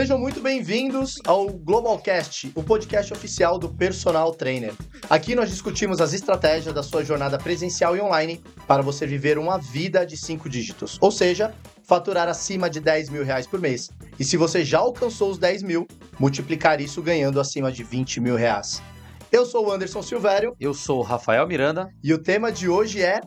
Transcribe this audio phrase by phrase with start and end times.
[0.00, 4.72] Sejam muito bem-vindos ao Globalcast, o podcast oficial do Personal Trainer.
[5.10, 9.58] Aqui nós discutimos as estratégias da sua jornada presencial e online para você viver uma
[9.58, 11.52] vida de cinco dígitos, ou seja,
[11.82, 13.90] faturar acima de 10 mil reais por mês.
[14.18, 15.86] E se você já alcançou os 10 mil,
[16.18, 18.82] multiplicar isso ganhando acima de 20 mil reais.
[19.30, 20.56] Eu sou o Anderson Silvério.
[20.58, 21.90] Eu sou o Rafael Miranda.
[22.02, 23.20] E o tema de hoje é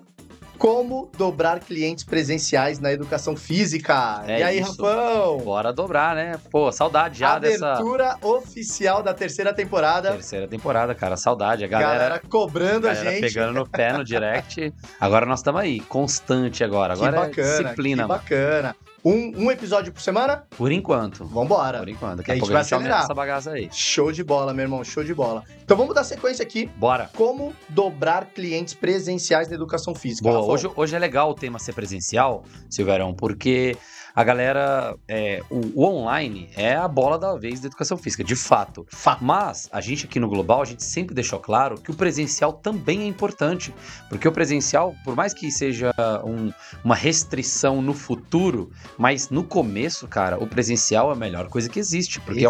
[0.63, 4.23] como dobrar clientes presenciais na educação física.
[4.25, 4.81] É e aí, isso.
[4.81, 5.39] Rafão?
[5.39, 6.39] Bora dobrar, né?
[6.49, 10.13] Pô, saudade já dessa Abertura oficial da terceira temporada.
[10.13, 11.17] terceira temporada, cara.
[11.17, 11.65] Saudade.
[11.65, 13.21] A galera, Galera cobrando galera a gente.
[13.23, 14.73] pegando no pé no direct.
[15.01, 16.93] Agora nós estamos aí, constante agora.
[16.93, 18.75] Agora que bacana, é disciplina, que mano.
[19.05, 20.45] Um, um episódio por semana?
[20.51, 21.25] Por enquanto.
[21.25, 21.79] Vambora.
[21.79, 22.17] Por enquanto.
[22.17, 23.03] Daqui A a, gente vai acelerar.
[23.03, 23.67] essa bagaça aí.
[23.71, 25.43] Show de bola, meu irmão, show de bola.
[25.61, 26.67] Então vamos dar sequência aqui.
[26.77, 27.09] Bora.
[27.13, 30.29] Como dobrar clientes presenciais na educação física.
[30.29, 33.75] Boa, hoje, hoje é legal o tema ser presencial, Silverão, porque
[34.15, 38.35] a galera, é, o, o online é a bola da vez da educação física, de
[38.35, 38.85] fato.
[38.91, 39.23] Fato.
[39.23, 43.01] Mas a gente aqui no Global, a gente sempre deixou claro que o presencial também
[43.01, 43.73] é importante,
[44.09, 45.91] porque o presencial, por mais que seja
[46.23, 46.51] um-
[46.83, 51.79] uma restrição no futuro, mas no começo, cara, o presencial é a melhor coisa que
[51.79, 52.45] existe, porque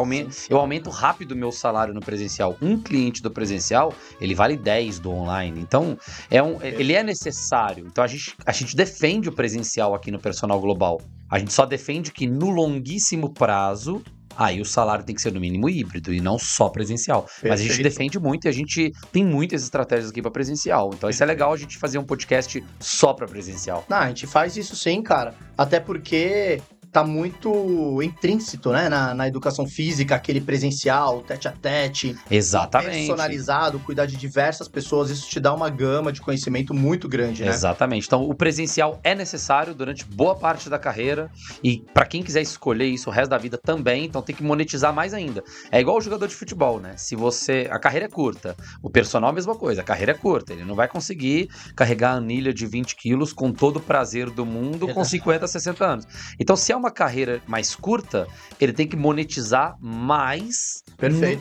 [0.50, 2.58] eu aumento rápido o meu salário no presencial.
[2.62, 5.60] Um cliente do presencial, ele vale 10 do online.
[5.62, 5.98] Então,
[6.30, 7.86] é um, ele é necessário.
[7.88, 11.00] Então, a gente, a gente defende o presencial aqui no Personal Global.
[11.34, 14.04] A gente só defende que no longuíssimo prazo,
[14.38, 17.28] aí o salário tem que ser no mínimo híbrido e não só presencial.
[17.42, 17.90] Mas a gente Perfeito.
[17.90, 20.92] defende muito e a gente tem muitas estratégias aqui para presencial.
[20.94, 23.84] Então, isso é legal a gente fazer um podcast só para presencial.
[23.90, 25.34] Não, a gente faz isso sim, cara.
[25.58, 26.62] Até porque
[26.94, 28.88] tá muito intrínseco, né?
[28.88, 33.08] Na, na educação física, aquele presencial, tete a tete, Exatamente.
[33.08, 35.10] personalizado, cuidar de diversas pessoas.
[35.10, 37.50] Isso te dá uma gama de conhecimento muito grande, né?
[37.50, 38.06] Exatamente.
[38.06, 41.32] Então, o presencial é necessário durante boa parte da carreira
[41.64, 44.94] e para quem quiser escolher isso o resto da vida também, então tem que monetizar
[44.94, 45.44] mais ainda.
[45.72, 46.94] É igual o jogador de futebol, né?
[46.96, 50.54] Se você, a carreira é curta, o personal a mesma coisa, a carreira é curta,
[50.54, 54.46] ele não vai conseguir carregar a anilha de 20 quilos com todo o prazer do
[54.46, 56.06] mundo com 50, 60 anos.
[56.40, 58.28] Então, se é uma carreira mais curta,
[58.60, 60.84] ele tem que monetizar mais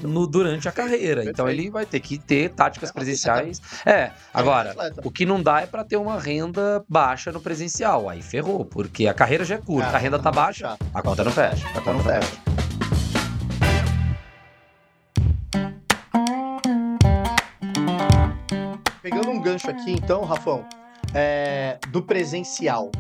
[0.02, 1.22] no- no- durante a carreira.
[1.22, 1.60] Então, Perfeito.
[1.62, 3.60] ele vai ter que ter táticas É, presenciais.
[3.86, 5.00] É, agora, atleta.
[5.04, 8.08] o que não dá é pra ter uma renda baixa no presencial.
[8.08, 11.22] Aí ferrou, porque a carreira já é curta, Ah, a renda tá baixa, a conta
[11.24, 11.66] não fecha.
[11.68, 12.32] A conta não fecha.
[19.02, 20.64] Pegando um gancho aqui, então, Rafão,
[21.14, 22.90] é, do presencial.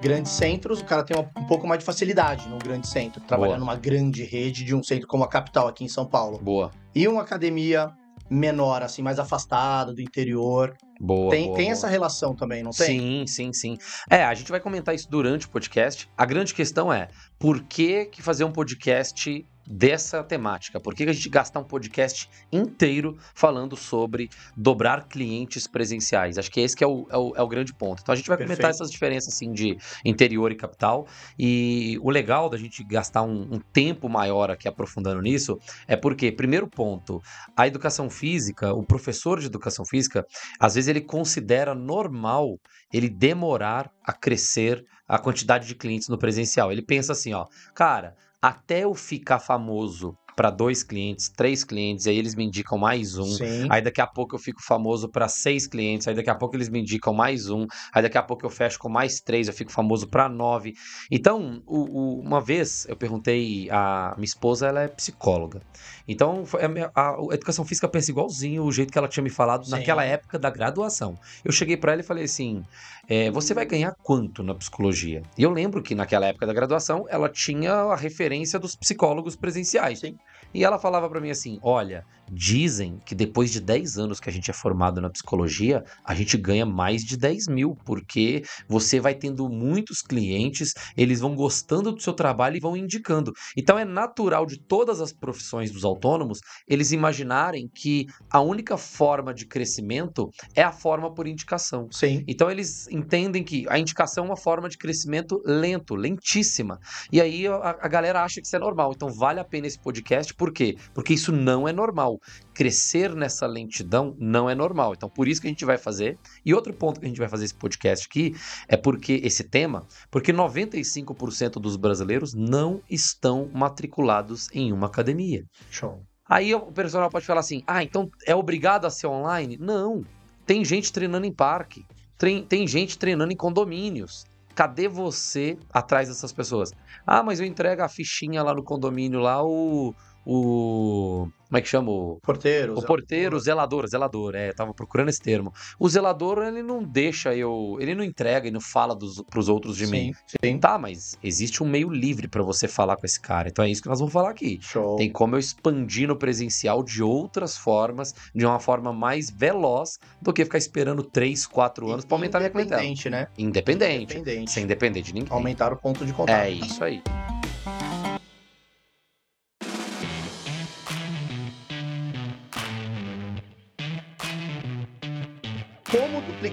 [0.00, 3.60] Grandes centros, o cara tem um pouco mais de facilidade num grande centro, trabalhar Boa.
[3.60, 6.38] numa grande rede de um centro como a capital aqui em São Paulo.
[6.38, 7.92] Boa, E uma academia
[8.30, 10.74] menor, assim, mais afastada do interior.
[11.00, 11.30] boa.
[11.30, 11.72] tem boa, tem boa.
[11.72, 12.86] essa relação também, não tem?
[12.86, 13.78] Sim, sim, sim.
[14.08, 16.08] É, a gente vai comentar isso durante o podcast.
[16.16, 20.80] A grande questão é, por que, que fazer um podcast dessa temática?
[20.80, 26.36] Por que, a gente gastar um podcast inteiro falando sobre dobrar clientes presenciais?
[26.38, 28.00] Acho que esse que é o, é o, é o grande ponto.
[28.02, 28.74] Então a gente vai comentar Perfeito.
[28.74, 31.06] essas diferenças assim de interior e capital.
[31.38, 36.32] E o legal da gente gastar um, um tempo maior aqui aprofundando nisso é porque,
[36.32, 37.22] primeiro ponto,
[37.56, 40.26] a educação física, o professor de educação física,
[40.58, 42.58] às vezes ele considera normal
[42.92, 46.72] ele demorar a crescer a quantidade de clientes no presencial.
[46.72, 52.16] Ele pensa assim, ó, cara, até eu ficar famoso para dois clientes, três clientes, aí
[52.16, 53.26] eles me indicam mais um.
[53.26, 53.66] Sim.
[53.68, 56.70] Aí daqui a pouco eu fico famoso para seis clientes, aí daqui a pouco eles
[56.70, 59.70] me indicam mais um, aí daqui a pouco eu fecho com mais três, eu fico
[59.70, 60.72] famoso para nove.
[61.10, 61.84] Então, o-
[62.16, 65.60] o- uma vez eu perguntei, a minha esposa ela é psicóloga,
[66.08, 69.28] então a, minha- a- a educação física pensa igualzinho o jeito que ela tinha me
[69.28, 69.72] falado Sim.
[69.72, 71.12] naquela época da graduação.
[71.44, 72.62] Eu cheguei para ela e falei assim,
[73.10, 75.20] é, você vai ganhar quanto na psicologia?
[75.36, 79.98] E eu lembro que naquela época da graduação ela tinha a referência dos psicólogos presenciais.
[79.98, 80.14] Sim.
[80.52, 84.32] E ela falava para mim assim: olha, dizem que depois de 10 anos que a
[84.32, 89.14] gente é formado na psicologia, a gente ganha mais de 10 mil, porque você vai
[89.14, 93.32] tendo muitos clientes, eles vão gostando do seu trabalho e vão indicando.
[93.56, 99.34] Então é natural de todas as profissões dos autônomos eles imaginarem que a única forma
[99.34, 101.88] de crescimento é a forma por indicação.
[101.90, 102.24] Sim.
[102.26, 106.78] Então eles entendem que a indicação é uma forma de crescimento lento, lentíssima.
[107.10, 108.92] E aí a, a galera acha que isso é normal.
[108.94, 110.76] Então vale a pena esse podcast, por quê?
[110.94, 112.19] Porque isso não é normal.
[112.54, 114.94] Crescer nessa lentidão não é normal.
[114.94, 116.18] Então por isso que a gente vai fazer.
[116.44, 118.34] E outro ponto que a gente vai fazer esse podcast aqui
[118.68, 125.44] é porque esse tema, porque 95% dos brasileiros não estão matriculados em uma academia.
[125.70, 126.02] Show.
[126.28, 129.58] Aí o personal pode falar assim: ah, então é obrigado a ser online?
[129.58, 130.04] Não.
[130.46, 131.84] Tem gente treinando em parque.
[132.16, 134.24] Tem, tem gente treinando em condomínios.
[134.54, 136.72] Cadê você atrás dessas pessoas?
[137.06, 139.94] Ah, mas eu entrego a fichinha lá no condomínio, lá o.
[140.24, 141.28] O.
[141.48, 141.90] Como é que chama?
[141.90, 142.78] O, Porteiro.
[142.78, 145.52] o porteiro, o zelador, zelador, é, tava procurando esse termo.
[145.80, 147.76] O zelador, ele não deixa eu.
[147.80, 150.12] Ele não entrega e não fala dos, pros outros de mim.
[150.26, 150.58] Sim, sim.
[150.58, 153.48] Tá, mas existe um meio livre pra você falar com esse cara.
[153.48, 154.60] Então é isso que nós vamos falar aqui.
[154.62, 154.94] Show.
[154.94, 160.32] Tem como eu expandir no presencial de outras formas, de uma forma mais veloz do
[160.32, 162.80] que ficar esperando 3, 4 anos pra aumentar minha clientela.
[162.80, 163.26] Independente, né?
[163.36, 164.16] Independente.
[164.16, 164.50] Independente.
[164.52, 165.32] Sem depender de ninguém.
[165.32, 166.36] Aumentar o ponto de contato.
[166.36, 167.02] É isso aí.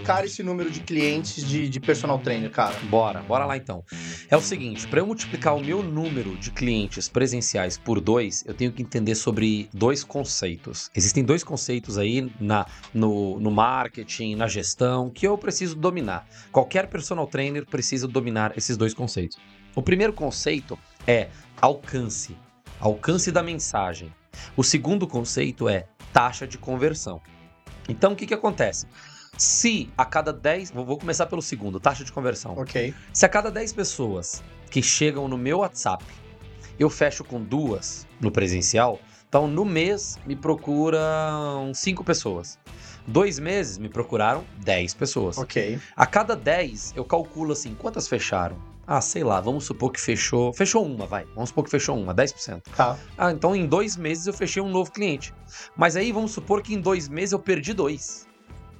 [0.08, 2.74] Como duplicar esse número de clientes de, de personal trainer, cara?
[2.90, 3.84] Bora, bora lá então.
[4.30, 8.54] É o seguinte, para eu multiplicar o meu número de clientes presenciais por dois, eu
[8.54, 10.90] tenho que entender sobre dois conceitos.
[10.96, 16.26] Existem dois conceitos aí na, no, no marketing, na gestão, que eu preciso dominar.
[16.54, 19.38] Qualquer personal trainer precisa dominar esses dois conceitos.
[19.76, 21.28] O primeiro conceito é
[21.60, 22.38] alcance,
[22.80, 24.14] alcance da mensagem.
[24.56, 27.22] O segundo conceito é taxa de conversão.
[27.90, 28.86] Então, o que, que acontece?
[29.38, 30.72] Se a cada 10.
[30.72, 32.58] Vou começar pelo segundo, taxa de conversão.
[32.58, 32.94] Ok.
[33.14, 36.04] Se a cada 10 pessoas que chegam no meu WhatsApp,
[36.80, 42.58] eu fecho com duas no presencial, então no mês me procuram 5 pessoas.
[43.06, 45.38] Dois meses me procuraram 10 pessoas.
[45.38, 45.80] Ok.
[45.96, 48.58] A cada 10, eu calculo assim, quantas fecharam?
[48.86, 50.54] Ah, sei lá, vamos supor que fechou.
[50.54, 51.26] Fechou uma, vai.
[51.36, 52.62] Vamos supor que fechou uma, 10%.
[52.76, 52.98] Tá.
[53.18, 55.34] Ah, então em dois meses eu fechei um novo cliente.
[55.76, 58.27] Mas aí vamos supor que em dois meses eu perdi dois.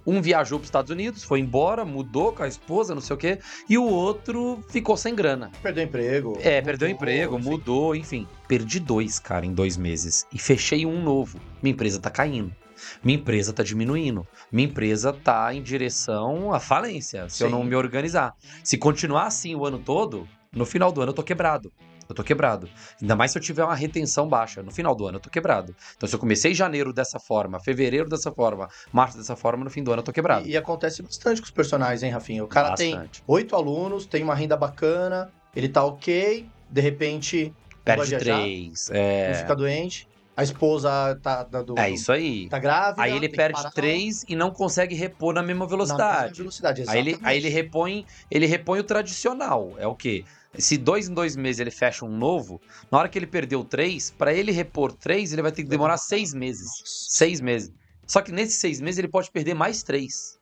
[0.08, 3.20] Um viajou para os Estados Unidos, foi embora, mudou com a esposa, não sei o
[3.20, 5.52] quê, e o outro ficou sem grana.
[5.62, 6.38] Perdeu emprego.
[6.40, 7.50] É, perdeu mudou, emprego, enfim.
[7.50, 8.28] mudou, enfim.
[8.48, 10.26] Perdi dois, cara, em dois meses.
[10.32, 11.38] E fechei um novo.
[11.62, 12.56] Minha empresa tá caindo.
[13.04, 14.26] Minha empresa tá diminuindo.
[14.50, 17.54] Minha empresa tá em direção à falência, se eu Sim.
[17.54, 18.34] não me organizar.
[18.64, 21.70] Se continuar assim o ano todo, no final do ano eu tô quebrado.
[22.10, 22.70] Eu tô quebrado.
[23.02, 24.64] Ainda mais se eu tiver uma retenção baixa.
[24.64, 25.76] No final do ano eu tô quebrado.
[25.96, 29.84] Então, se eu comecei janeiro dessa forma, fevereiro dessa forma, março dessa forma, no fim
[29.84, 30.48] do ano eu tô quebrado.
[30.48, 32.44] E, e acontece bastante com os personagens, hein, Rafinha?
[32.44, 33.22] O cara tem Bastante.
[33.28, 38.90] oito alunos, tem uma renda bacana, ele tá ok, de repente Perde três.
[38.90, 42.48] ele É, fica doente, a esposa tá, da- do, é isso aí.
[42.50, 43.02] tá grávida.
[43.02, 46.24] Aí ele tem perde três e não consegue repor na mesma na velocidade.
[46.30, 46.84] mesma velocidade.
[46.88, 47.30] Aí ele, exatamente.
[47.30, 49.74] aí ele repõe, ele repõe o tradicional.
[49.80, 50.24] É o quê?
[50.58, 52.60] Se dois em dois meses ele fecha um novo,
[52.92, 55.98] na hora que ele perdeu três, pra ele repor três, ele vai ter que demorar
[55.98, 56.70] seis meses.
[56.86, 57.72] Seis meses.
[58.06, 60.38] Só que nesses seis meses ele pode perder mais três.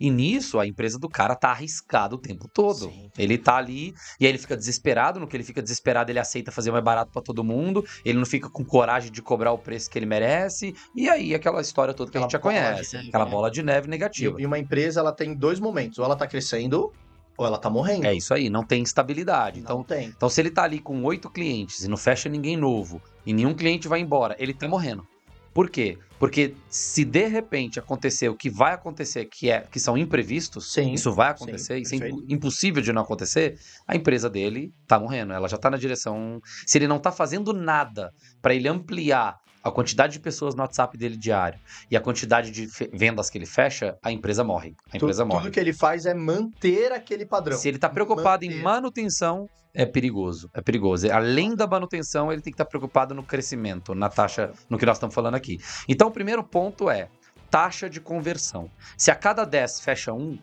[0.00, 2.88] E nisso a empresa do cara tá arriscada o tempo todo.
[2.88, 3.10] Sim.
[3.18, 5.18] Ele tá ali e aí ele fica desesperado.
[5.18, 7.84] No que ele fica desesperado, ele aceita fazer mais barato pra todo mundo.
[8.04, 10.72] Ele não fica com coragem de cobrar o preço que ele merece.
[10.94, 12.96] E aí aquela história toda que a Aquela gente já conhece.
[12.96, 13.30] neve, aquela né?
[13.30, 14.38] bola de neve negativa.
[14.38, 15.98] E, e uma empresa, ela tem dois momentos.
[15.98, 16.92] Ou ela tá crescendo,
[17.38, 18.04] ou ela tá morrendo.
[18.04, 19.60] É isso aí, não tem estabilidade.
[19.60, 20.08] Então, Não tem.
[20.08, 23.54] então, se ele tá ali com oito clientes e não fecha ninguém novo, e nenhum
[23.54, 25.06] cliente vai embora, ele tá morrendo.
[25.54, 25.96] Por quê?
[26.18, 30.92] Porque se de repente acontecer o que vai acontecer, que é que são imprevistos, Sim,
[30.92, 33.56] isso vai sim, acontecer, isso é impossível de não acontecer,
[33.86, 36.40] a empresa dele tá morrendo, ela já tá na direção.
[36.66, 38.12] Se ele não tá fazendo nada
[38.42, 41.58] para ele ampliar a quantidade de pessoas no WhatsApp dele diário
[41.90, 44.74] e a quantidade de vendas que ele fecha, a empresa morre.
[44.92, 45.42] A empresa morre.
[45.42, 47.56] Tudo que ele faz é manter aquele padrão.
[47.56, 48.62] Se ele tá preocupado em Manter.
[48.62, 50.50] manutenção, é perigoso.
[50.54, 51.10] É perigoso.
[51.12, 54.96] Além da manutenção, ele tem que estar preocupado no crescimento, na taxa, no que nós
[54.96, 55.58] estamos falando aqui.
[55.88, 57.08] Então, o primeiro ponto é
[57.50, 58.70] taxa de conversão.
[58.96, 60.38] Se a cada 10 fecha um,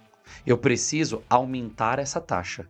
[0.45, 2.65] eu preciso aumentar essa taxa.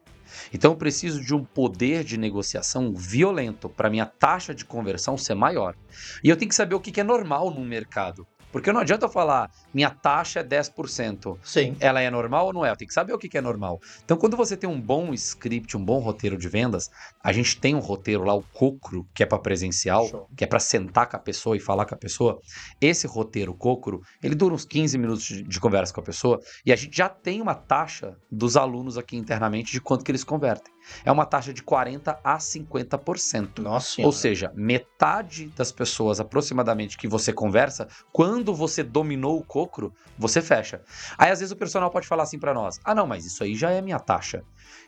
[0.54, 5.36] Então, eu preciso de um poder de negociação violento para minha taxa de conversão ser
[5.36, 5.76] maior.
[6.24, 8.28] E eu tenho que saber o que é normal no mercado.
[8.56, 11.76] Porque não adianta eu falar, minha taxa é 10% Sim.
[11.78, 12.72] ela é normal ou não é?
[12.72, 13.82] Eu tenho que saber o que é normal.
[14.06, 16.90] Então, quando você tem um bom script, um bom roteiro de vendas,
[17.22, 20.30] a gente tem um roteiro lá, o Cocro, que é para presencial, Show.
[20.38, 22.40] que é para sentar com a pessoa e falar com a pessoa.
[22.80, 26.72] Esse roteiro Cocro, ele dura uns 15 minutos de, de conversa com a pessoa e
[26.72, 30.74] a gente já tem uma taxa dos alunos aqui internamente de quanto que eles convertem.
[31.04, 33.60] É uma taxa de 40 a 50%.
[33.60, 34.08] Nossa senhora.
[34.08, 40.42] Ou seja, metade das pessoas aproximadamente que você conversa, quando você dominou o cocro, você
[40.42, 40.82] fecha.
[41.18, 43.56] Aí às vezes o personal pode falar assim pra nós: ah, não, mas isso aí
[43.56, 44.44] já é minha taxa.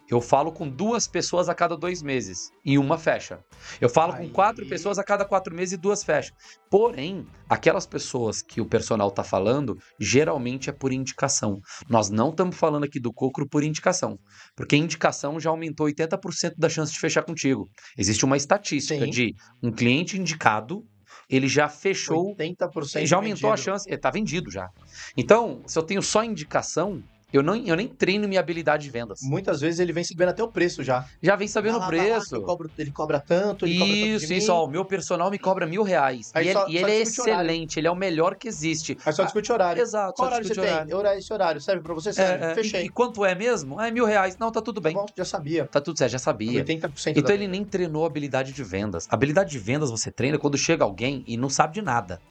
[0.09, 3.39] Eu falo com duas pessoas a cada dois meses e uma fecha.
[3.81, 4.27] Eu falo Aí.
[4.27, 6.35] com quatro pessoas a cada quatro meses e duas fecham.
[6.71, 11.59] Porém, aquelas pessoas que o personal tá falando, geralmente é por indicação.
[11.89, 14.17] Nós não estamos falando aqui do cocro por indicação,
[14.55, 17.65] porque indicação já aumentou 80% da chance de fechar contigo.
[17.97, 19.11] Existe uma estatística Sim.
[19.11, 20.85] de um cliente indicado,
[21.29, 23.71] ele já fechou 80% já aumentou a vendido.
[23.71, 24.69] chance, ele tá vendido já.
[25.17, 29.19] Então, se eu tenho só indicação, Eu, não, eu nem treino minha habilidade de vendas.
[29.21, 31.05] Muitas vezes ele vem sabendo até o preço já.
[31.21, 32.41] Já vem sabendo Vai o lá, lá, preço.
[32.41, 35.67] cobro- ele cobra tanto, ele cobra tanto Isso, isso, ó, o meu personal me cobra
[35.67, 36.31] mil reais.
[36.33, 37.01] Aí e só- ele, só ele é horário.
[37.03, 38.97] excelente, ele é o melhor que existe.
[39.05, 39.81] Aí só discute horário.
[39.81, 40.73] Exato, Qual horário você discute tem?
[40.75, 40.97] horário.
[40.97, 42.09] Horário, esse horário serve pra você?
[42.09, 42.45] É, Serve.
[42.45, 42.81] é, Fechei.
[42.83, 43.77] E, e quanto é mesmo?
[43.77, 44.37] Ah, é mil reais.
[44.37, 44.93] Não, tá tudo bem.
[44.93, 45.65] Tá bom, já sabia.
[45.67, 46.63] Tá tudo certo, já sabia.
[46.63, 49.05] 80% Então ele nem treinou habilidade de vendas.
[49.11, 52.21] Habilidade de vendas você treina quando chega alguém e não sabe de nada.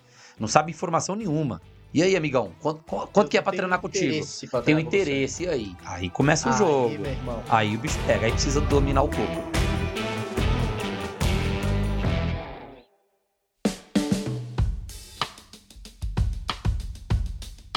[0.40, 1.60] Não sabe informação nenhuma.
[1.94, 4.06] E aí, amigão, quanto, qu- quanto que é pra treinar contigo?
[4.06, 4.96] interesse pra Tem um com você.
[5.02, 5.76] interesse, e aí?
[5.84, 6.90] Aí começa o Aí, jogo.
[7.48, 9.56] Aí o bicho pega, aí precisa dominar o coco.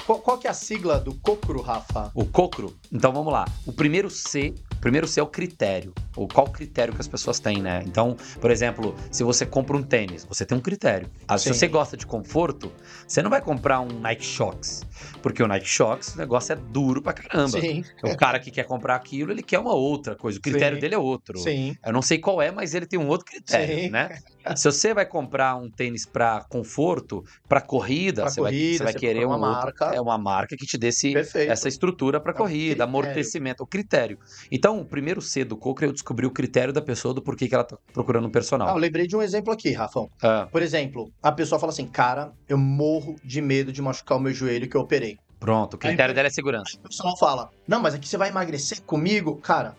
[0.05, 2.11] Qual, qual que é a sigla do Cocro, Rafa?
[2.15, 3.45] O cocro, então vamos lá.
[3.65, 5.93] O primeiro C, primeiro C é o critério.
[6.15, 7.81] Ou qual critério que as pessoas têm, né?
[7.85, 11.09] Então, por exemplo, se você compra um tênis, você tem um critério.
[11.27, 12.71] Ah, se você gosta de conforto,
[13.07, 14.81] você não vai comprar um Nike Shox.
[15.21, 17.59] Porque o Nike Shox, o negócio é duro pra caramba.
[17.61, 20.37] Sim, O cara que quer comprar aquilo, ele quer uma outra coisa.
[20.39, 20.81] O critério Sim.
[20.81, 21.37] dele é outro.
[21.39, 21.75] sim.
[21.85, 23.89] Eu não sei qual é, mas ele tem um outro critério, Sim.
[23.89, 24.19] né?
[24.55, 28.83] Se você vai comprar um tênis pra conforto, pra corrida, Pra você, vai, corrida, você
[28.83, 29.95] vai você querer procura um uma outro- marca.
[29.95, 34.17] É uma marca que te dê esse, essa estrutura para É corrida, amortecimento, o critério.
[34.51, 37.55] Então, o primeiro C do Cochran eu descobri o critério da pessoa do porquê que
[37.55, 38.77] ela tá procurando um Ah, eu personal.
[38.77, 40.07] lembrei de um exemplo aqui, Rafão.
[40.21, 44.21] Ah, Por exemplo, a pessoa fala assim, cara, eu morro de medo de machucar o
[44.21, 45.17] meu joelho que eu operei.
[45.39, 46.77] pronto, o critério Aí- dela é segurança.
[46.77, 49.37] O pessoal fala, não, mas aqui você vai emagrecer comigo?
[49.37, 49.73] Cara,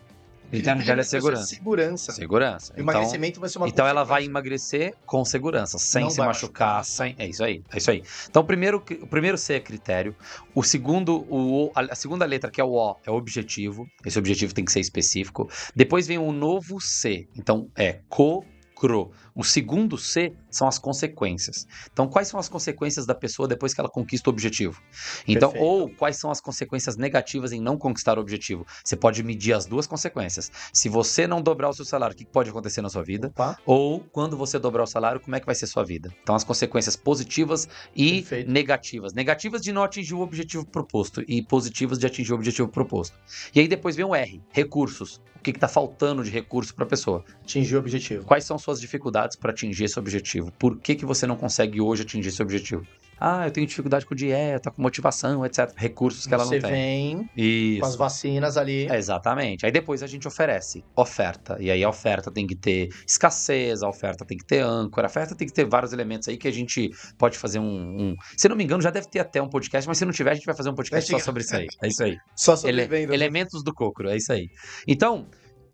[0.59, 1.45] O dela é da pessoa segurança.
[1.55, 2.11] Segurança.
[2.11, 2.73] Segurança.
[2.73, 6.17] O Então, emagrecimento vai ser uma então ela vai emagrecer com segurança, sem Não se
[6.19, 6.85] machucar, machucar.
[6.85, 7.15] sem.
[7.17, 8.03] É isso aí, é isso aí.
[8.29, 10.15] Então, o primeiro, o primeiro C é critério.
[10.53, 13.85] O segundo, o, O- a segunda letra, que é o O, é objetivo.
[14.05, 15.49] Esse objetivo tem que ser específico.
[15.75, 17.27] Depois vem o novo C.
[17.35, 19.11] Então, é co-cro.
[19.35, 21.65] O segundo C são as consequências.
[21.91, 24.81] Então, quais são as consequências da pessoa depois que ela conquista o objetivo?
[25.27, 25.71] Então, Perfeito.
[25.71, 28.65] ou quais são as consequências negativas em não conquistar o objetivo?
[28.83, 30.51] Você pode medir as duas consequências.
[30.73, 33.27] Se você não dobrar o seu salário, o que pode acontecer na sua vida?
[33.27, 36.13] Opa, Ou quando você dobrar o salário, como é que vai ser sua vida?
[36.21, 38.51] Então, as consequências positivas e Perfeito.
[38.51, 39.13] negativas.
[39.13, 43.17] Negativas de não atingir o objetivo proposto e positivas de atingir o objetivo proposto.
[43.55, 45.21] E aí depois vem o R, recursos.
[45.35, 47.23] O que está faltando de recurso para a pessoa?
[47.41, 48.25] atingir o objetivo.
[48.25, 50.51] Quais são suas dificuldades para atingir esse objetivo?
[50.59, 52.85] Por que, que você não consegue hoje atingir esse objetivo?
[53.23, 55.71] Ah, eu tenho dificuldade com dieta, com motivação, etc.
[55.75, 57.17] Recursos que ela Você não tem.
[57.17, 57.79] vem Isso.
[57.81, 58.87] com as vacinas ali.
[58.87, 59.63] É, Exatamente.
[59.63, 61.55] Aí depois a gente oferece oferta.
[61.59, 65.09] E aí a oferta tem que ter escassez, a oferta tem que ter âncora, a
[65.09, 67.63] oferta tem que ter vários elementos aí que a gente pode fazer um.
[68.11, 70.31] um- Se não me engano, já deve ter até um podcast, mas se não tiver,
[70.31, 71.67] a gente vai fazer um podcast só sobre isso aí.
[71.83, 72.17] É isso aí.
[72.35, 73.13] Só Ele- sobrevivendo.
[73.13, 74.47] elementos do cocro, é isso aí.
[74.87, 75.27] Então,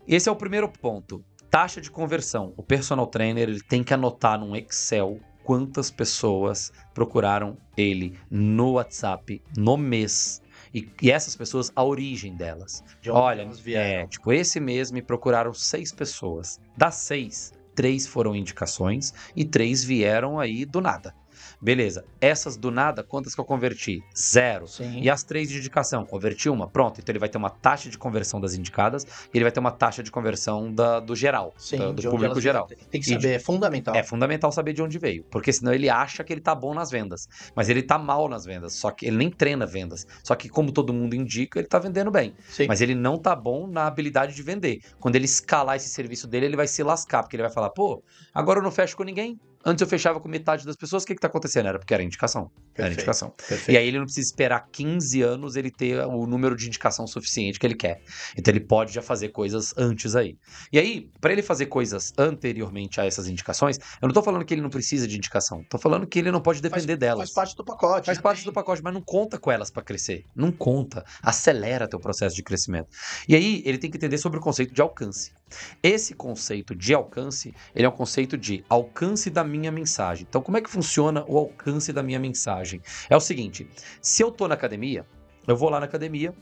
[0.05, 1.23] esse é o primeiro ponto.
[1.49, 2.53] Taxa de conversão.
[2.57, 9.41] O personal trainer ele tem que anotar num Excel quantas pessoas procuraram ele no WhatsApp
[9.57, 10.41] no mês.
[10.73, 12.83] E, e essas pessoas, a origem delas.
[13.01, 16.59] De Olha, é, tipo, esse mês me procuraram seis pessoas.
[16.75, 21.15] Das seis, três foram indicações e três vieram aí do nada.
[21.61, 22.03] Beleza.
[22.21, 24.01] Essas do nada, quantas que eu converti?
[24.17, 24.67] Zero.
[24.67, 24.99] Sim.
[25.01, 26.99] E as três de indicação, converti uma, pronto.
[26.99, 29.71] Então ele vai ter uma taxa de conversão das indicadas e ele vai ter uma
[29.71, 32.67] taxa de conversão da- do geral, Sim, da- do público elas geral.
[32.89, 33.95] Tem que E saber, é fundamental.
[33.95, 36.89] É fundamental saber de onde veio, porque senão ele acha que ele tá bom nas
[36.91, 40.05] vendas, mas ele tá mal nas vendas, só que ele nem treina vendas.
[40.23, 42.65] Só que como todo mundo indica, ele tá vendendo bem, Sim.
[42.67, 44.79] mas ele não tá bom na habilidade de vender.
[44.99, 48.03] Quando ele escalar esse serviço dele, ele vai se lascar, porque ele vai falar: "Pô,
[48.33, 49.37] agora eu não fecho com ninguém.
[49.67, 51.67] Antes eu fechava com metade das pessoas, o que que tá acontecendo?
[51.67, 52.49] Era porque era indicação.
[52.73, 52.93] Era Perfeito.
[52.93, 53.31] indicação.
[53.31, 53.71] Perfeito.
[53.71, 57.59] E aí ele não precisa esperar 15 anos ele ter o número de indicação suficiente
[57.59, 58.01] que ele quer.
[58.37, 60.37] Então ele pode já fazer coisas antes aí.
[60.71, 64.53] E aí, para ele fazer coisas anteriormente a essas indicações, eu não tô falando que
[64.53, 65.61] ele não precisa de indicação.
[65.69, 67.29] Tô falando que ele não pode depender delas.
[67.31, 68.05] Faz parte do pacote.
[68.05, 70.23] Faz já parte do pacote, mas não conta com elas para crescer.
[70.33, 71.03] Não conta.
[71.21, 72.87] Acelera teu processo de crescimento.
[73.27, 75.33] E aí, ele tem que entender sobre o conceito de alcance.
[75.81, 80.25] Esse conceito de alcance, ele é um conceito de alcance da minha mensagem.
[80.29, 82.81] Então, como é que funciona o alcance da minha mensagem?
[83.09, 83.67] É o seguinte:
[84.01, 85.05] se eu tô na academia,
[85.47, 86.33] eu vou lá na academia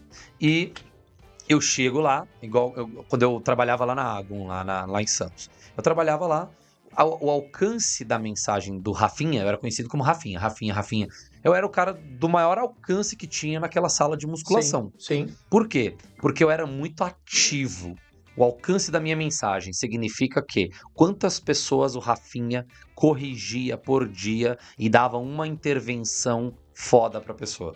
[0.41, 0.73] e
[1.47, 5.07] eu chego lá, igual eu- quando eu trabalhava lá na Agon, lá, na- lá em
[5.07, 5.49] Santos.
[5.77, 6.49] Eu trabalhava lá,
[6.95, 11.07] ao- o alcance da mensagem do Rafinha, eu era conhecido como Rafinha, Rafinha, Rafinha.
[11.43, 14.91] Eu era o cara do maior alcance que tinha naquela sala de musculação.
[14.97, 15.27] Sim.
[15.49, 15.95] Por quê?
[16.17, 17.95] Porque eu era muito ativo.
[18.37, 24.89] O alcance da minha mensagem significa que quantas pessoas o Rafinha corrigia por dia e
[24.89, 27.73] dava uma intervenção foda pra pessoa.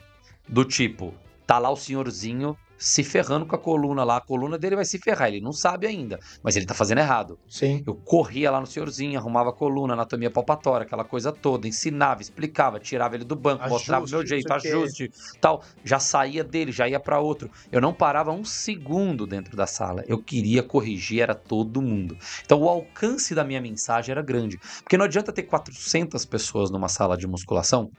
[0.47, 1.13] Do tipo,
[1.49, 4.17] Tá lá o senhorzinho se ferrando com a coluna lá.
[4.17, 7.37] A coluna dele vai se ferrar, ele não sabe ainda, mas ele tá fazendo errado.
[7.47, 7.83] Sim.
[7.85, 12.79] Eu corria lá no senhorzinho, arrumava a coluna, anatomia palpatória, aquela coisa toda, ensinava, explicava,
[12.79, 15.61] tirava ele do banco, Ajuste, mostrava o meu jeito, ajuste, tal.
[15.83, 17.51] Já saía dele, já ia pra outro.
[17.71, 20.03] Eu não parava um segundo dentro da sala.
[20.07, 22.17] Eu queria corrigir, era todo mundo.
[22.45, 24.57] Então o alcance da minha mensagem era grande.
[24.81, 27.91] Porque não adianta ter 400 pessoas numa sala de musculação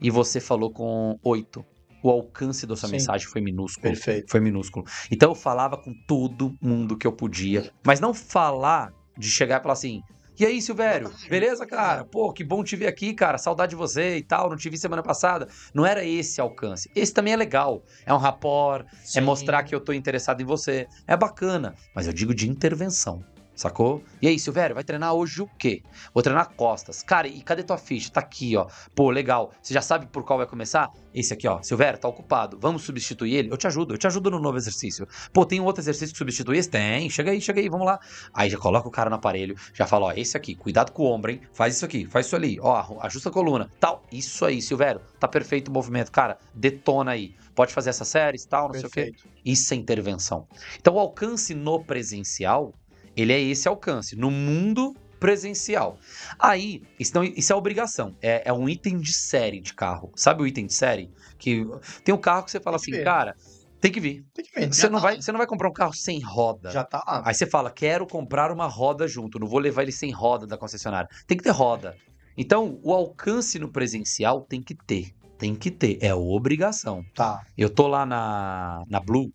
[0.00, 1.64] e você falou com oito.
[2.02, 2.96] O alcance da sua Sim.
[2.96, 3.82] mensagem foi minúsculo.
[3.82, 4.30] Perfeito.
[4.30, 4.84] Foi minúsculo.
[5.10, 7.70] Então eu falava com todo mundo que eu podia.
[7.84, 10.02] Mas não falar de chegar e falar assim.
[10.38, 11.12] E aí, Silvério?
[11.28, 12.04] Beleza, cara?
[12.04, 13.38] Pô, que bom te ver aqui, cara.
[13.38, 14.48] Saudade de você e tal.
[14.48, 15.48] Não te vi semana passada.
[15.74, 16.88] Não era esse alcance.
[16.94, 17.82] Esse também é legal.
[18.06, 18.86] É um rapport,
[19.16, 20.86] é mostrar que eu tô interessado em você.
[21.08, 21.74] É bacana.
[21.92, 23.24] Mas eu digo de intervenção.
[23.58, 24.04] Sacou?
[24.22, 25.82] E aí, Silvério, vai treinar hoje o quê?
[26.14, 27.02] Vou treinar costas.
[27.02, 28.08] Cara, e cadê tua ficha?
[28.08, 28.68] Tá aqui, ó.
[28.94, 29.52] Pô, legal.
[29.60, 30.88] Você já sabe por qual vai começar?
[31.12, 31.60] Esse aqui, ó.
[31.60, 32.56] Silvério, tá ocupado.
[32.60, 33.50] Vamos substituir ele?
[33.50, 35.08] Eu te ajudo, eu te ajudo no novo exercício.
[35.32, 36.70] Pô, tem um outro exercício que substitui esse?
[36.70, 37.10] Tem.
[37.10, 37.98] Chega aí, chega aí, vamos lá.
[38.32, 41.10] Aí já coloca o cara no aparelho, já fala, ó, esse aqui, cuidado com o
[41.10, 41.40] ombro, hein?
[41.52, 42.60] Faz isso aqui, faz isso ali.
[42.60, 43.68] Ó, ajusta a coluna.
[43.80, 44.04] Tal.
[44.12, 45.00] Isso aí, Silvério.
[45.18, 46.12] Tá perfeito o movimento.
[46.12, 47.34] Cara, detona aí.
[47.56, 49.04] Pode fazer essa série, tal, não sei o quê.
[49.06, 49.28] Perfeito.
[49.44, 50.46] Isso é intervenção.
[50.78, 52.72] Então, o alcance no presencial,
[53.20, 54.16] ele é esse alcance.
[54.16, 55.98] No mundo presencial.
[56.38, 58.16] Aí, isso, não, isso é obrigação.
[58.22, 60.12] É, é um item de série de carro.
[60.14, 61.10] Sabe o item de série?
[61.38, 61.64] Que
[62.04, 63.04] tem um carro que você fala que assim, ver.
[63.04, 63.34] cara,
[63.80, 64.24] tem que vir.
[64.34, 64.72] Tem que ver.
[64.72, 65.22] Você já não, tá vai, lá.
[65.22, 66.70] você não vai comprar um carro sem roda.
[66.70, 67.22] Já tá lá.
[67.24, 70.56] Aí você fala, quero comprar uma roda junto, não vou levar ele sem roda da
[70.56, 71.08] concessionária.
[71.26, 71.96] Tem que ter roda.
[72.36, 75.12] Então, o alcance no presencial tem que ter.
[75.36, 75.98] Tem que ter.
[76.00, 77.04] É obrigação.
[77.14, 77.44] Tá.
[77.56, 79.32] Eu tô lá na, na Blue.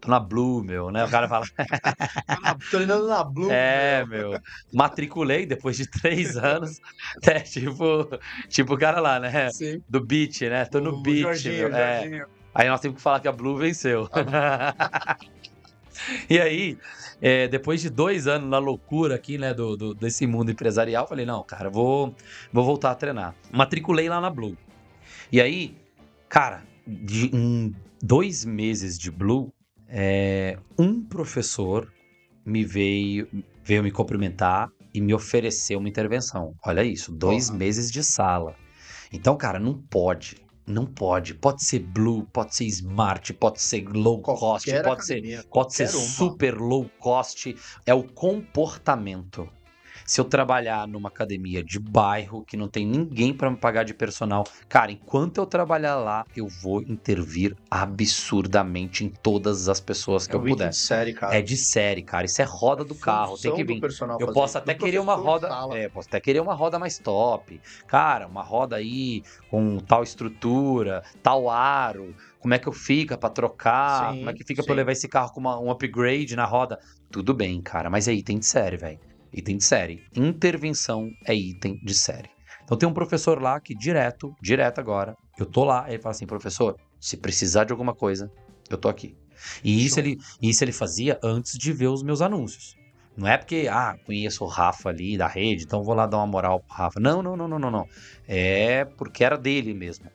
[0.00, 1.04] Tô na Blue, meu, né?
[1.04, 1.44] O cara fala,
[2.70, 3.50] Treinando na Blue.
[3.50, 4.38] é, meu.
[4.72, 6.78] Matriculei depois de três anos.
[7.22, 8.08] É, tipo,
[8.48, 9.50] tipo o cara lá, né?
[9.50, 9.82] Sim.
[9.88, 10.64] Do beat, né?
[10.66, 11.76] Tô no O beat, Jorginho, meu.
[11.76, 12.00] É.
[12.02, 12.26] Jorginho.
[12.54, 14.08] Aí nós temos que falar que a Blue venceu.
[16.30, 16.78] e aí,
[17.20, 21.26] é, depois de dois anos na loucura aqui, né, do, do- desse mundo empresarial, falei,
[21.26, 22.14] não, cara, vou,
[22.52, 23.34] vou voltar a treinar.
[23.52, 24.56] Matriculei lá na Blue.
[25.30, 25.76] E aí,
[26.28, 29.52] cara, de- em dois meses de Blue,
[29.88, 31.90] é, um professor
[32.44, 33.28] me veio,
[33.64, 36.54] veio me cumprimentar e me ofereceu uma intervenção.
[36.64, 38.54] Olha isso, dois meses de sala.
[39.12, 40.36] Então, cara, não pode.
[40.66, 41.34] Não pode.
[41.34, 45.74] Pode ser blue, pode ser smart, pode ser low cost, Qualquer pode ser, academia, pode
[45.74, 46.06] ser qualquer uma.
[46.06, 47.56] super low cost.
[47.86, 49.48] É o comportamento.
[50.08, 53.92] Se eu trabalhar numa academia de bairro que não tem ninguém para me pagar de
[53.92, 60.32] personal, cara, enquanto eu trabalhar lá, eu vou intervir absurdamente em todas as pessoas que
[60.32, 60.70] É eu puder.
[60.70, 61.36] de série, cara.
[61.36, 62.24] É de série, cara.
[62.24, 63.36] Isso é roda do carro.
[63.36, 63.78] Tem que vir.
[64.18, 65.50] Eu posso até querer uma roda.
[65.74, 67.60] É, posso até querer uma roda mais top.
[67.86, 72.14] Cara, uma roda aí com tal estrutura, tal aro.
[72.40, 74.12] Como é que eu fica pra trocar?
[74.12, 74.78] Sim, como é que fica pra eu sim.
[74.78, 76.78] levar esse carro com uma- um upgrade na roda?
[77.12, 78.98] Tudo bem, cara, mas é item de série, velho.
[79.32, 80.02] Item de série.
[80.14, 82.30] Intervenção é item de série.
[82.64, 86.26] Então tem um professor lá que direto, direto agora, eu tô lá, ele fala assim,
[86.26, 88.30] professor, se precisar de alguma coisa,
[88.68, 89.16] eu tô aqui.
[89.64, 92.76] E isso ele, isso ele fazia antes de ver os meus anúncios.
[93.16, 96.26] Não é porque, ah, conheço o Rafa ali da rede, então vou lá dar uma
[96.26, 97.00] moral pro Rafa.
[97.00, 97.88] Não, não, não, não, não, não.
[98.26, 100.06] É porque era dele mesmo.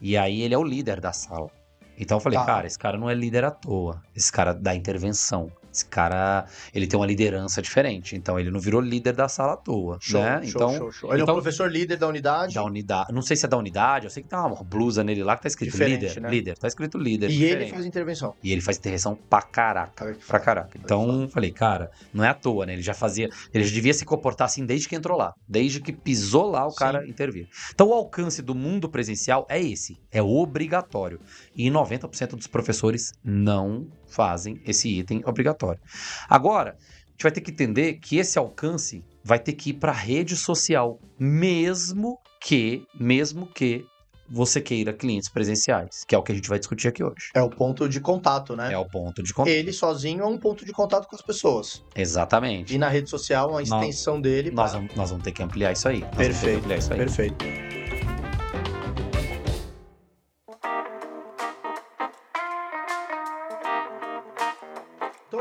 [0.00, 1.50] E aí ele é o líder da sala.
[1.98, 2.44] Então eu falei, Tá.
[2.44, 4.02] cara, esse cara não é líder à toa.
[4.14, 5.50] Esse cara dá intervenção.
[5.72, 8.14] Esse cara, ele tem uma liderança diferente.
[8.14, 10.42] Então ele não virou líder da sala à toa, Show, né?
[10.44, 11.10] show, então, show, show.
[11.12, 12.54] Ele é então- o professor líder da unidade.
[12.54, 15.24] da unidade, não sei se é da unidade, eu sei que tem uma blusa nele
[15.24, 16.30] lá que tá escrito Diferente, líder, né?
[16.30, 17.30] líder, tá escrito líder.
[17.30, 17.62] E diferente.
[17.62, 18.34] ele faz intervenção.
[18.42, 20.16] E ele faz intervenção pra caraca.
[20.26, 20.78] Pra caraca.
[20.82, 22.74] Então, falei, cara, não é à toa, né?
[22.74, 23.28] Ele já fazia.
[23.54, 25.32] Ele já devia se comportar assim desde que entrou lá.
[25.48, 26.76] Desde que pisou lá, o Sim.
[26.76, 27.48] cara intervir.
[27.72, 29.96] Então, o alcance do mundo presencial é esse.
[30.10, 31.18] É obrigatório.
[31.56, 35.80] E 90% dos professores não fazem esse item obrigatório.
[36.28, 39.92] Agora, a gente vai ter que entender que esse alcance vai ter que ir pra
[39.92, 40.98] rede social.
[41.18, 43.84] Mesmo que, mesmo que
[44.28, 47.30] você queira clientes presenciais, que é o que a gente vai discutir aqui hoje.
[47.34, 48.72] É o ponto de contato, né?
[48.72, 49.52] É o ponto de contato.
[49.52, 51.84] Ele sozinho é um ponto de contato com as pessoas.
[51.94, 52.74] Exatamente.
[52.74, 54.50] E na rede social, uma extensão dele.
[54.50, 56.00] Nós pra- vamos, nós vamos ter que ampliar isso aí.
[56.00, 56.98] Nós Perfeito, ampliar isso aí.
[56.98, 57.71] perfeito.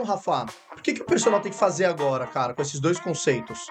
[0.02, 3.00] Então, Rafa, o que, que o personal tem que fazer agora, cara, com esses dois
[3.00, 3.68] conceitos?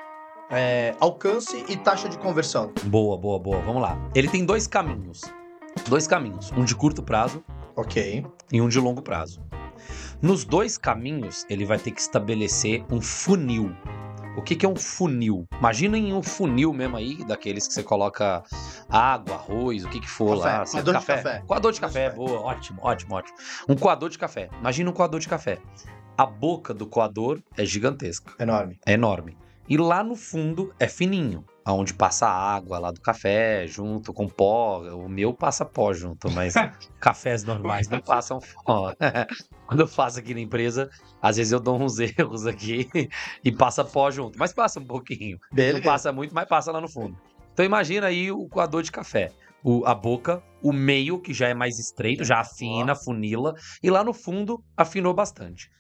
[0.49, 2.73] É, alcance e taxa de conversão.
[2.85, 3.61] Boa, boa, boa.
[3.63, 3.99] Vamos lá.
[4.15, 5.23] Ele tem dois caminhos.
[5.89, 6.53] Dois caminhos.
[6.53, 7.43] Um de curto prazo
[7.75, 8.25] Ok.
[8.53, 9.43] e um de longo prazo.
[10.23, 13.75] Nos dois caminhos, ele vai ter que estabelecer um funil.
[14.37, 15.45] o que, que é um funil?
[15.59, 18.43] Imaginem um funil mesmo aí, daqueles que você coloca
[18.89, 20.65] água, arroz, o que que for Café, lá.
[20.67, 21.43] coador de café.
[21.47, 22.11] Coador de café.
[22.11, 23.37] boa, ótimo, ótimo, ótimo.
[23.69, 24.49] Um coador de café.
[24.61, 25.59] Imagina um coador de café.
[26.21, 28.79] A boca do coador é gigantesca, Enorme.
[28.85, 29.39] é enorme.
[29.67, 34.29] E lá no fundo é fininho, aonde passa a água lá do café junto com
[34.29, 34.81] pó.
[34.83, 36.53] O meu passa pó junto, mas
[37.01, 38.93] cafés normais não passam pó.
[39.67, 40.91] Quando eu faço aqui na empresa,
[41.23, 42.87] às vezes eu dou uns erros aqui
[43.43, 45.39] e passa pó junto, mas passa um pouquinho.
[45.51, 45.83] Não Beleza.
[45.83, 47.17] passa muito, mas passa lá no fundo.
[47.55, 49.33] Então imagina aí o coador de café.
[49.65, 54.05] O- a boca, o meio, que já é mais estreito, já afina, funila, e lá
[54.05, 55.71] no fundo afinou bastante.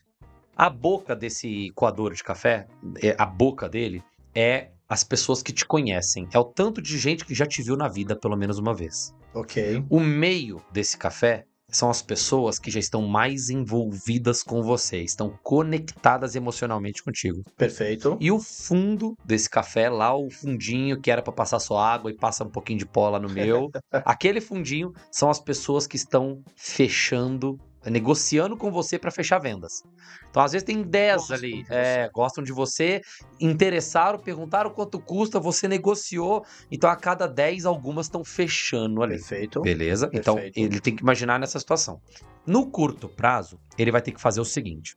[0.56, 2.66] A boca desse coador de café,
[3.02, 4.02] é- a boca dele,
[4.34, 6.28] é as pessoas que te conhecem.
[6.32, 9.14] É o tanto de gente que já te viu na vida pelo menos uma vez.
[9.32, 9.84] Ok.
[9.88, 15.38] O meio desse café são as pessoas que já estão mais envolvidas com você, estão
[15.42, 17.44] conectadas emocionalmente contigo.
[17.56, 18.16] Perfeito.
[18.20, 22.16] E o fundo desse café, lá o fundinho que era pra passar só água e
[22.16, 23.70] passa um pouquinho de pó lá no meu,
[24.04, 29.82] aquele fundinho são as pessoas que estão fechando, negociando com você pra fechar vendas.
[30.28, 33.00] Então às vezes tem 10 Gostam ali, de é, gostam de você,
[33.40, 39.16] interessaram, perguntaram quanto custa, você negociou, então a cada 10 algumas estão fechando ali.
[39.16, 39.62] Perfeito.
[39.62, 40.10] Beleza?
[40.12, 40.58] Então Perfeito.
[40.58, 42.00] ele tem que imaginar nessa situação.
[42.46, 44.96] No curto prazo, ele vai ter que fazer o seguinte: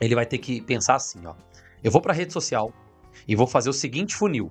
[0.00, 1.34] ele vai ter que pensar assim, ó.
[1.82, 2.72] Eu vou para rede social
[3.28, 4.50] e vou fazer o seguinte funil.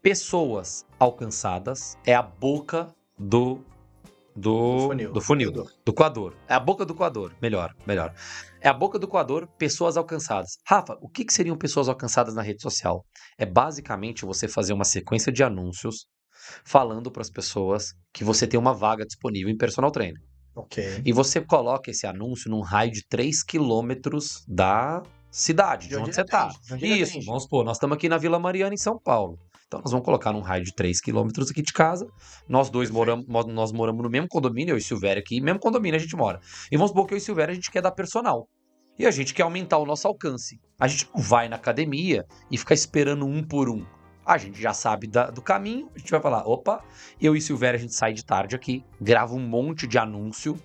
[0.00, 3.60] Pessoas alcançadas é a boca do
[4.38, 5.12] do funil.
[5.12, 6.34] do funil, Do- do coador.
[6.48, 8.14] É a boca do coador, melhor, melhor.
[8.60, 10.58] É a boca do coador, pessoas alcançadas.
[10.66, 13.04] Rafa, o que, que seriam pessoas alcançadas na rede social?
[13.38, 16.06] É basicamente você fazer uma sequência de anúncios
[16.64, 20.20] falando para as pessoas que você tem uma vaga disponível em personal trainer.
[20.56, 21.02] Ok.
[21.04, 26.14] E você coloca esse anúncio num raio de 3 quilômetros da cidade, de, onde, ele
[26.14, 26.50] você está.
[26.72, 29.38] onde Isso, vamos supor, nós estamos aqui na Vila Mariana, em São Paulo.
[29.68, 32.08] Então nós vamos colocar num raio de 3 quilômetros aqui de casa.
[32.48, 36.02] Nós dois moramos, nós- moramos no mesmo condomínio, eu e Silvério aqui, mesmo condomínio a
[36.02, 36.40] gente mora.
[36.72, 38.48] E vamos supor que eu e Silvério a gente quer dar personal.
[38.98, 40.58] E a gente quer aumentar o nosso alcance.
[40.80, 43.84] A gente não vai na academia e ficar esperando um por um.
[44.24, 46.82] A gente já sabe da- do caminho, a gente vai falar, opa,
[47.20, 50.58] eu e Silvério a gente sai de tarde aqui, grava um monte de anúncio,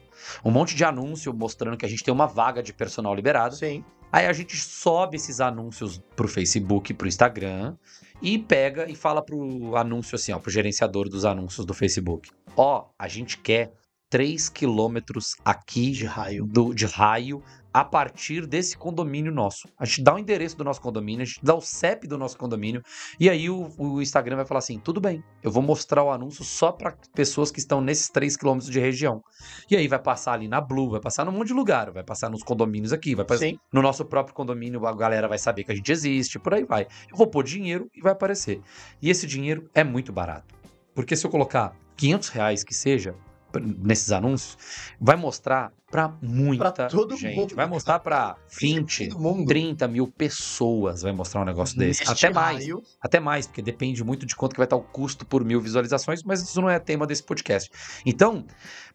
[0.46, 3.56] um monte de anúncio mostrando que a gente tem uma vaga de personal liberado.
[3.56, 3.84] Sim.
[4.12, 7.76] Aí a gente sobe esses anúncios pro Facebook, pro Instagram
[8.24, 12.32] e pega e fala pro anúncio assim, ó, pro gerenciador dos anúncios do Facebook.
[12.56, 13.74] Ó, a gente quer
[14.10, 16.46] 3 quilômetros aqui De raio.
[16.46, 19.68] do, de raio a partir desse condomínio nosso.
[19.80, 22.38] A gente dá o endereço do nosso condomínio, a gente dá o CEP do nosso
[22.38, 22.84] condomínio,
[23.20, 26.44] e aí o, o Instagram vai falar assim: tudo bem, eu vou mostrar o anúncio
[26.44, 29.24] só para pessoas que estão nesses 3 quilômetros de região.
[29.70, 32.30] E aí vai passar ali na Blue, vai passar num monte de lugar, vai passar
[32.30, 33.58] nos condomínios aqui, vai passar Sim.
[33.72, 36.88] no nosso próprio condomínio, a galera vai saber que a gente existe, por aí vai.
[37.10, 38.62] Eu vou pôr dinheiro e vai aparecer.
[39.02, 40.54] E esse dinheiro é muito barato.
[40.94, 43.16] Porque se eu colocar 500 reais que seja
[43.62, 44.58] nesses anúncios,
[45.00, 47.36] vai mostrar pra muita Pra todo gente.
[47.36, 49.46] mundo, vai mostrar pra 20, Todo mundo.
[49.48, 52.00] 30 mil pessoas vai mostrar um negócio desse.
[52.08, 52.58] Neste Até mais.
[52.58, 52.82] raio.
[53.00, 56.24] Até mais, porque depende muito de quanto que vai estar o custo por mil visualizações,
[56.24, 57.70] mas isso não é tema desse podcast.
[58.06, 58.46] Então,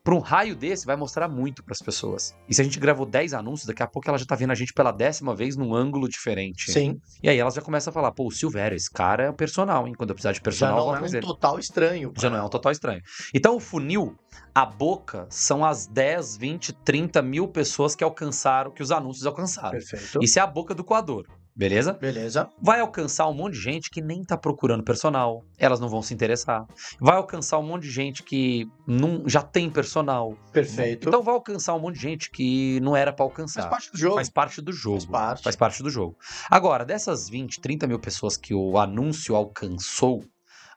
[0.02, 2.34] para um raio desse, vai mostrar muito para as pessoas.
[2.48, 4.54] E se a gente gravou 10 anúncios, daqui a pouco ela já tá vendo a
[4.54, 6.72] gente pela décima vez num ângulo diferente.
[6.72, 7.00] Sim.
[7.22, 9.86] E aí elas já começam a falar, pô, o Silvério, esse cara é um personal,
[9.86, 9.94] hein?
[9.94, 12.12] Quando eu precisar de Já personal, eu não é um total estranho.
[12.18, 13.02] Já não é um total estranho.
[13.34, 14.16] Então o funil,
[14.54, 19.72] a boca, são as 10, 20, 30 mil pessoas que alcançaram, que os anúncios alcançaram.
[19.72, 20.20] Perfeito.
[20.22, 21.26] Isso é a boca do coador,
[21.58, 21.92] beleza?
[21.94, 22.48] Beleza.
[22.62, 26.14] Vai alcançar um monte de gente que nem tá procurando personal, elas não vão se
[26.14, 26.64] interessar.
[27.00, 30.38] Vai alcançar um monte de gente que não, já tem personal.
[30.52, 31.08] Perfeito.
[31.08, 33.62] Então vai alcançar um monte de gente que não era pra alcançar.
[33.62, 34.14] Faz parte do jogo.
[34.14, 35.00] Faz parte do jogo.
[35.00, 35.42] Faz parte.
[35.42, 36.16] Faz parte do jogo.
[36.48, 40.22] Agora, dessas 20, 30 mil pessoas que o anúncio alcançou,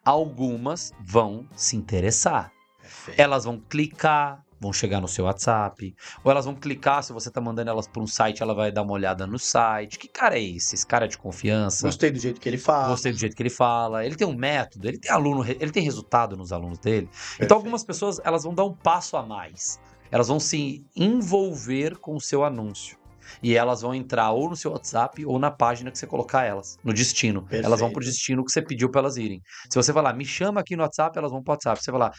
[0.03, 2.51] algumas vão se interessar.
[2.81, 3.19] Perfeito.
[3.19, 7.41] Elas vão clicar, vão chegar no seu WhatsApp, ou elas vão clicar, se você tá
[7.41, 9.97] mandando elas para um site, ela vai dar uma olhada no site.
[9.97, 10.75] Que cara é esse?
[10.75, 11.87] Esse cara é de confiança?
[11.87, 12.89] Gostei do jeito que ele fala.
[12.89, 14.05] Gostei do jeito que ele fala.
[14.05, 17.07] Ele tem um método, ele tem aluno, ele tem resultado nos alunos dele.
[17.07, 17.43] Perfeito.
[17.43, 19.79] Então algumas pessoas, elas vão dar um passo a mais.
[20.11, 23.00] Elas vão se envolver com o seu anúncio.
[23.41, 26.77] E elas vão entrar ou no seu WhatsApp ou na página que você colocar elas,
[26.83, 27.41] no destino.
[27.41, 27.65] Perfeito.
[27.65, 29.41] Elas vão pro destino que você pediu para elas irem.
[29.69, 31.79] Se você falar, me chama aqui no WhatsApp, elas vão pro WhatsApp.
[31.79, 32.11] Se você falar,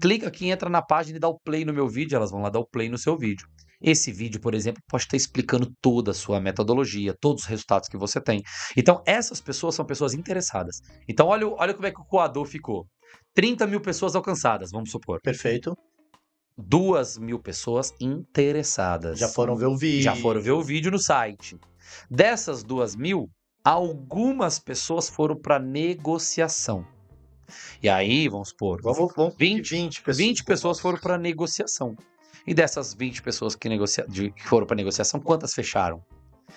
[0.00, 2.50] clica aqui, entra na página e dá o play no meu vídeo, elas vão lá
[2.50, 3.46] dar o play no seu vídeo.
[3.80, 7.96] Esse vídeo, por exemplo, pode estar explicando toda a sua metodologia, todos os resultados que
[7.96, 8.40] você tem.
[8.76, 10.80] Então, essas pessoas são pessoas interessadas.
[11.08, 12.86] Então, olha, olha como é que o coador ficou.
[13.34, 15.20] 30 mil pessoas alcançadas, vamos supor.
[15.20, 15.76] Perfeito.
[16.56, 19.18] Duas mil pessoas interessadas.
[19.18, 20.02] Já foram ver o vídeo.
[20.02, 21.58] Já foram ver o vídeo no site.
[22.10, 23.30] Dessas duas mil,
[23.64, 26.84] Algumas pessoas foram para negociação.
[27.80, 30.16] E aí, vamos supor, Vamos, vamos 20, 20 pessoas.
[30.16, 31.96] 20 pessoas foram para negociação.
[32.44, 34.04] E dessas 20 pessoas que, negocia...
[34.04, 36.02] que foram para negociação, quantas fecharam?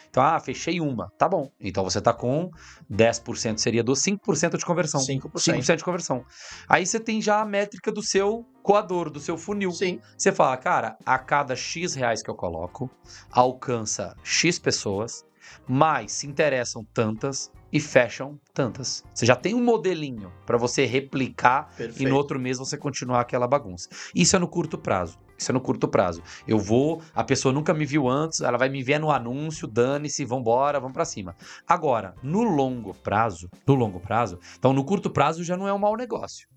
[0.09, 1.11] Então, ah, fechei uma.
[1.17, 1.49] Tá bom.
[1.59, 2.49] Então você tá com
[2.91, 5.01] 10% seria do 5% de conversão.
[5.01, 5.31] 5%.
[5.33, 6.23] 5% de conversão.
[6.67, 9.71] Aí você tem já a métrica do seu coador, do seu funil.
[9.71, 9.99] Sim.
[10.17, 12.89] Você fala, cara, a cada X reais que eu coloco,
[13.31, 15.25] alcança X pessoas,
[15.67, 19.03] mas se interessam tantas e fecham tantas.
[19.13, 22.09] Você já tem um modelinho para você replicar e Perfeito.
[22.09, 23.89] no outro mês você continuar aquela bagunça.
[24.15, 25.19] Isso é no curto prazo.
[25.37, 26.21] Isso é no curto prazo.
[26.47, 30.23] Eu vou, a pessoa nunca me viu antes, ela vai me ver no anúncio, dane-se,
[30.25, 31.35] vambora, vamos pra cima.
[31.67, 35.79] Agora, no longo prazo, no longo prazo, então no curto prazo já não é um
[35.79, 36.47] mau negócio.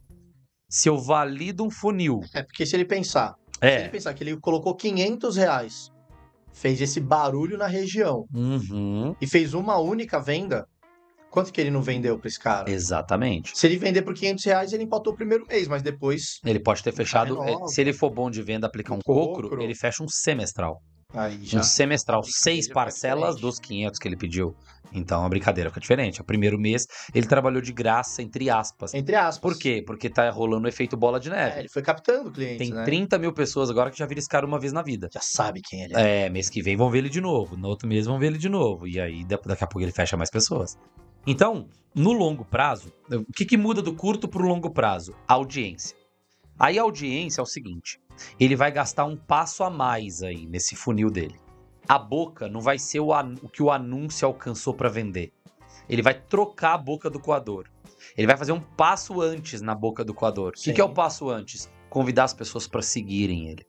[0.68, 4.22] Se eu valido um funil, É porque se ele pensar, se ele é, pensar que
[4.22, 5.90] ele colocou 500 reais,
[6.52, 10.68] fez esse barulho na região uhum, e fez uma única venda,
[11.30, 12.70] quanto que ele não vendeu pra esse cara?
[12.70, 13.52] exatamente.
[13.54, 16.38] Se ele vender por 500 reais, ele empatou o primeiro mês, mas depois.
[16.44, 19.48] Ele pode ter fechado, eh, se ele for bom de venda, aplicar um Um cocro,
[19.48, 19.62] cocro.
[19.62, 20.80] ele fecha um semestral.
[21.14, 24.54] Aí Um semestral, Aí seis parcelas dos 500 que ele pediu.
[24.92, 26.20] Então a brincadeira fica diferente.
[26.20, 28.92] O primeiro mês ele trabalhou de graça, entre aspas.
[28.94, 29.38] Entre aspas.
[29.40, 29.82] Por quê?
[29.86, 31.58] Porque tá rolando o efeito bola de É, neve.
[31.60, 32.84] ele foi captando clientes, Tem né?
[32.84, 35.08] 30 mil pessoas agora que já viram esse cara uma vez na vida.
[35.12, 36.26] Já sabe quem ele é.
[36.26, 37.56] É, mês que vem vão ver ele de novo.
[37.56, 38.86] No outro mês vão ver ele de novo.
[38.86, 40.74] E aí da- daqui a pouco ele fecha mais pessoas.
[41.30, 45.14] Então, no longo prazo, o que, que muda do curto para o longo prazo?
[45.28, 45.94] A audiência.
[46.58, 48.00] Aí a audiência é o seguinte:
[48.40, 51.38] ele vai gastar um passo a mais aí nesse funil dele.
[51.86, 53.10] A boca não vai ser o,
[53.42, 55.30] o que o anúncio alcançou para vender.
[55.86, 57.68] Ele vai trocar a boca do coador.
[58.16, 60.52] Ele vai fazer um passo antes na boca do coador.
[60.56, 61.70] O que, que é o passo antes?
[61.90, 63.66] Convidar as pessoas para seguirem ele.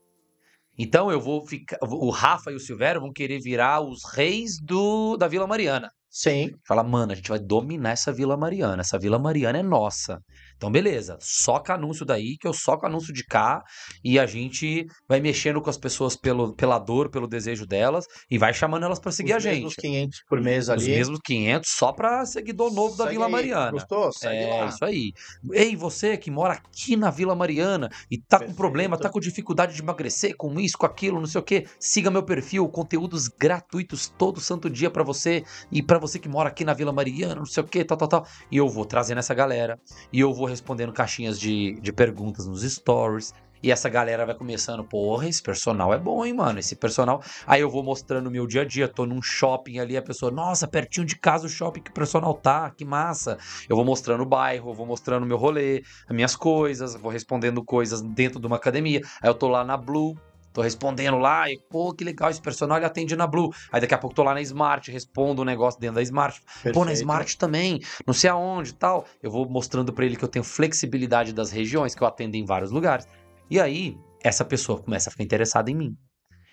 [0.77, 1.77] Então eu vou ficar.
[1.81, 5.91] O Rafa e o Silvério vão querer virar os reis do da Vila Mariana.
[6.13, 6.51] Sim.
[6.67, 8.81] Fala, mano, a gente vai dominar essa Vila Mariana.
[8.81, 10.23] Essa Vila Mariana é nossa.
[10.59, 11.17] Então, beleza.
[11.21, 13.63] Soca anúncio daí, que eu soco anúncio de cá.
[14.03, 18.05] E a gente vai mexendo com as pessoas pelo, pela dor, pelo desejo delas.
[18.29, 19.81] E vai chamando elas pra seguir Os a mesmos gente.
[19.81, 20.85] 500 por mês Os ali.
[20.89, 23.31] mesmos 500 só pra seguidor novo da Segue Vila aí.
[23.31, 23.71] Mariana.
[23.71, 24.11] Gostou?
[24.11, 24.65] Segue É, lá.
[24.67, 25.13] isso aí.
[25.53, 28.57] Ei, você que mora aqui na Vila Mariana e tá com Perfeito.
[28.57, 32.11] problema, tá com dificuldade de emagrecer, com isso, com aquilo, não sei o quê, siga
[32.11, 35.41] meu perfil, conteúdos gratuitos todo santo dia pra você
[35.71, 38.07] e pra você que mora aqui na Vila Mariana, não sei o quê, tal, tal,
[38.09, 38.27] tal.
[38.51, 39.79] E eu vou trazendo essa galera
[40.11, 43.33] e eu vou respondendo caixinhas de, de perguntas nos stories.
[43.61, 46.59] E essa galera vai começando, porra, esse personal é bom, hein, mano?
[46.59, 47.21] Esse personal.
[47.45, 50.31] Aí eu vou mostrando o meu dia a dia, tô num shopping ali, a pessoa,
[50.31, 53.37] nossa, pertinho de casa o shopping que o personal tá, que massa.
[53.67, 57.61] Eu vou mostrando o bairro, vou mostrando o meu rolê, as minhas coisas, vou respondendo
[57.61, 59.01] coisas dentro de uma academia.
[59.21, 60.15] Aí eu tô lá na Blue,
[60.53, 63.49] tô respondendo lá, e pô, que legal, esse personal ele atende na Blue.
[63.71, 66.39] Aí daqui a pouco tô lá na Smart, respondo um negócio dentro da Smart.
[66.41, 66.91] Pô, na Perfeito.
[66.93, 69.05] Smart também, não sei aonde e tal.
[69.21, 72.45] Eu vou mostrando pra ele que eu tenho flexibilidade das regiões, que eu atendo em
[72.45, 73.07] vários lugares.
[73.49, 75.95] E aí, essa pessoa começa a ficar interessada em mim.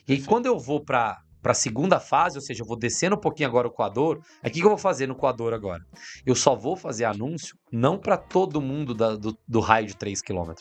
[0.08, 3.20] E aí, quando eu vou pra, pra segunda fase, ou seja, eu vou descendo um
[3.20, 5.82] pouquinho agora o coador, aí o que, que eu vou fazer no coador agora?
[6.24, 10.22] Eu só vou fazer anúncio não pra todo mundo da- do, do raio de 3
[10.22, 10.52] km.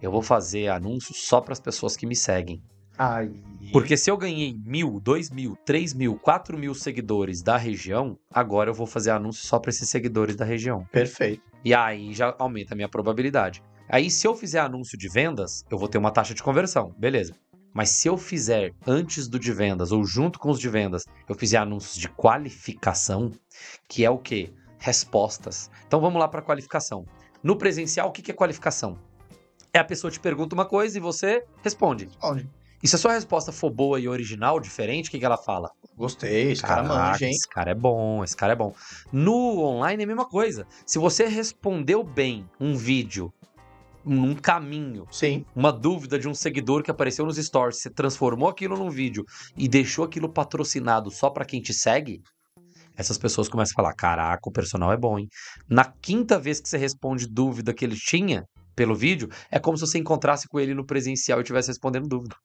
[0.00, 2.62] Eu vou fazer anúncio só para as pessoas que me seguem.
[2.96, 3.32] Aí.
[3.72, 8.70] Porque se eu ganhei mil, dois mil, três mil, quatro mil seguidores da região, agora
[8.70, 10.86] eu vou fazer anúncio só para esses seguidores da região.
[10.92, 11.42] Perfeito.
[11.64, 13.62] E aí já aumenta a minha probabilidade.
[13.88, 17.34] Aí, se eu fizer anúncio de vendas, eu vou ter uma taxa de conversão, beleza.
[17.72, 21.34] Mas se eu fizer antes do de vendas ou junto com os de vendas, eu
[21.34, 23.32] fizer anúncios de qualificação,
[23.88, 24.52] que é o quê?
[24.78, 25.70] Respostas.
[25.86, 27.04] Então vamos lá para qualificação.
[27.42, 28.96] No presencial, o que é qualificação?
[29.72, 32.08] É a pessoa te pergunta uma coisa e você responde.
[32.22, 32.48] Onde?
[32.84, 35.70] E se a sua resposta for boa e original, diferente, o que, que ela fala?
[35.96, 37.30] Gostei, esse cara Caraca, manja, hein?
[37.30, 38.74] Esse cara é bom, esse cara é bom.
[39.10, 40.66] No online é a mesma coisa.
[40.84, 43.32] Se você respondeu bem um vídeo,
[44.04, 45.46] um caminho, Sim.
[45.56, 49.24] uma dúvida de um seguidor que apareceu nos stories, você transformou aquilo num vídeo
[49.56, 52.20] e deixou aquilo patrocinado só pra quem te segue,
[52.98, 55.26] essas pessoas começam a falar: caraca, o personal é bom, hein?
[55.66, 58.44] Na quinta vez que você responde dúvida que ele tinha
[58.76, 62.36] pelo vídeo, é como se você encontrasse com ele no presencial e estivesse respondendo dúvida.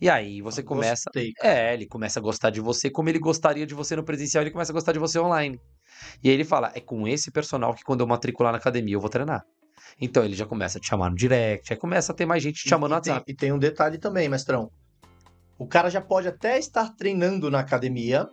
[0.00, 1.10] E aí você começa.
[1.12, 1.32] Gostei.
[1.42, 4.50] É, ele começa a gostar de você como ele gostaria de você no presencial, ele
[4.50, 5.60] começa a gostar de você online.
[6.22, 9.00] E aí ele fala: é com esse personal que quando eu matricular na academia eu
[9.00, 9.44] vou treinar.
[10.00, 12.62] Então ele já começa a te chamar no direct, aí começa a ter mais gente
[12.62, 13.32] te chamando no e, tem, WhatsApp.
[13.32, 14.70] e tem um detalhe também, mestrão.
[15.58, 18.26] O cara já pode até estar treinando na academia,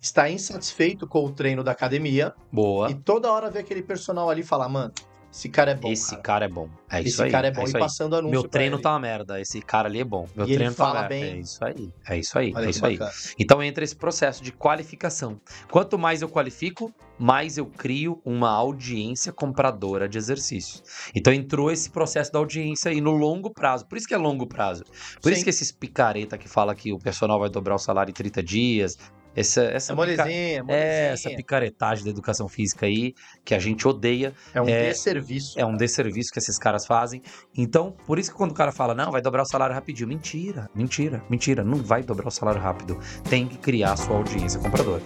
[0.00, 2.90] está insatisfeito com o treino da academia, Boa.
[2.90, 4.92] e toda hora vê aquele personal ali e fala, mano,
[5.30, 5.92] Esse cara é bom.
[5.92, 6.22] Esse cara.
[6.22, 6.68] cara, é bom.
[6.90, 7.30] É isso Esse aí.
[7.30, 7.62] cara é bom.
[7.62, 7.80] isso e aí.
[7.82, 8.30] passando anúncio.
[8.30, 9.40] Meu treino tá uma merda.
[9.40, 10.26] Esse cara ali é bom.
[10.34, 11.08] Meu E ele treino tá uma merda.
[11.08, 11.22] bem.
[11.24, 11.92] É isso aí.
[12.08, 12.52] É isso aí.
[12.56, 12.96] Olha é isso aí.
[12.96, 13.16] bacana.
[13.38, 15.38] Então entra esse processo de qualificação.
[15.70, 20.82] Quanto mais eu qualifico, mais eu crio uma audiência compradora de exercícios.
[21.14, 23.86] Então entrou esse processo da audiência aí no longo prazo.
[23.86, 24.82] Por isso que é longo prazo.
[25.20, 25.34] Por Sim.
[25.34, 28.42] isso que esses picareta que fala que o personal vai dobrar o salário em 30
[28.42, 28.96] dias,
[29.38, 30.84] essa essa É pica- molezinha, é molezinha.
[30.88, 35.58] é, essa picaretagem da educação física aí, que a gente odeia, É um é- desserviço.
[35.58, 37.22] é um desserviço que esses caras fazem.
[37.56, 40.08] Então, por isso que quando o cara fala, não, vai dobrar o salário rapidinho.
[40.08, 41.62] Mentira, mentira, mentira.
[41.64, 42.98] Não vai dobrar o salário rápido.
[43.28, 45.02] Tem que criar a sua audiência compradora.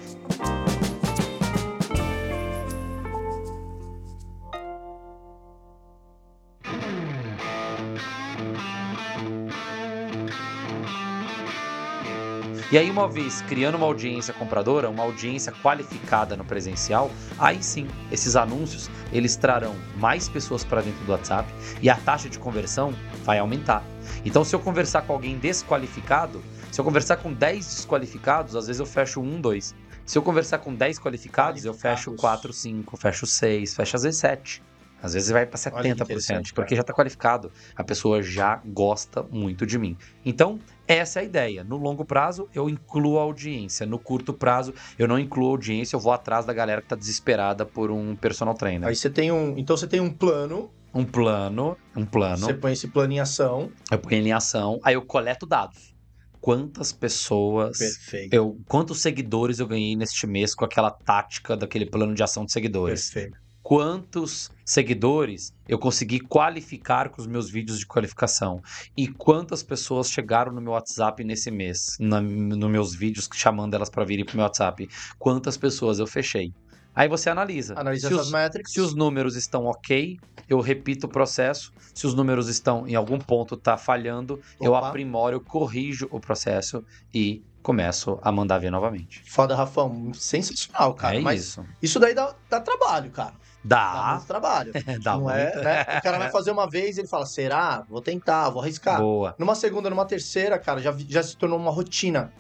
[12.72, 17.86] E aí, uma vez criando uma audiência compradora, uma audiência qualificada no presencial, aí sim,
[18.10, 22.94] esses anúncios, eles trarão mais pessoas para dentro do WhatsApp e a taxa de conversão
[23.24, 23.84] vai aumentar.
[24.24, 28.80] Então, se eu conversar com alguém desqualificado, se eu conversar com 10 desqualificados, às vezes
[28.80, 29.74] eu fecho um, dois.
[30.06, 32.40] Se eu conversar com 10 qualificados, eu fecho Qualificados.
[32.40, 34.62] 4, 5, fecho 6, fecho às vezes 7.
[35.02, 37.50] Às vezes vai para Olha que 70%, interessante, porque já está qualificado.
[37.74, 39.96] A pessoa já gosta muito de mim.
[40.24, 41.64] Então, essa é a ideia.
[41.64, 43.84] No longo prazo, eu incluo a audiência.
[43.84, 46.94] No curto prazo, eu não incluo a audiência, eu vou atrás da galera que tá
[46.94, 48.88] desesperada por um personal trainer.
[48.88, 49.58] Aí você tem um.
[49.58, 53.72] Então você tem um plano, Um plano, um plano, você põe esse plano em ação.
[53.90, 55.92] eu ponho em ação, aí eu coleto dados.
[56.40, 58.34] Quantas pessoas Perfeito.
[58.34, 62.52] eu, quantos seguidores eu ganhei neste mês com aquela tática daquele plano de ação de
[62.52, 63.10] seguidores?
[63.10, 63.41] Perfeito.
[63.62, 68.60] Quantos seguidores eu consegui qualificar com os meus vídeos de qualificação?
[68.96, 73.88] E quantas pessoas chegaram no meu WhatsApp nesse mês, na, nos meus vídeos chamando elas
[73.88, 74.88] para virem pro meu WhatsApp?
[75.18, 76.52] Quantas pessoas eu fechei?
[76.94, 77.78] Aí você analisa.
[77.78, 78.72] Analisa se essas os, métricas.
[78.72, 81.72] se os números estão ok, eu repito o processo.
[81.94, 84.88] Se os números estão em algum ponto tá falhando, eu Opa.
[84.88, 89.22] aprimoro, eu corrijo o processo e começo a mandar ver novamente.
[89.26, 90.12] Foda, Rafão.
[90.12, 91.16] Sensacional, cara.
[91.16, 91.64] é Mas isso.
[91.80, 93.34] isso daí dá, dá trabalho, cara.
[93.64, 94.72] Dá Dá, muito trabalho.
[95.02, 95.36] dá não muito.
[95.36, 95.82] é, né?
[95.98, 97.84] O cara vai fazer uma vez e ele fala: será?
[97.88, 99.00] Vou tentar, vou arriscar.
[99.00, 99.34] Boa.
[99.38, 102.32] Numa segunda, numa terceira, cara, já, já se tornou uma rotina.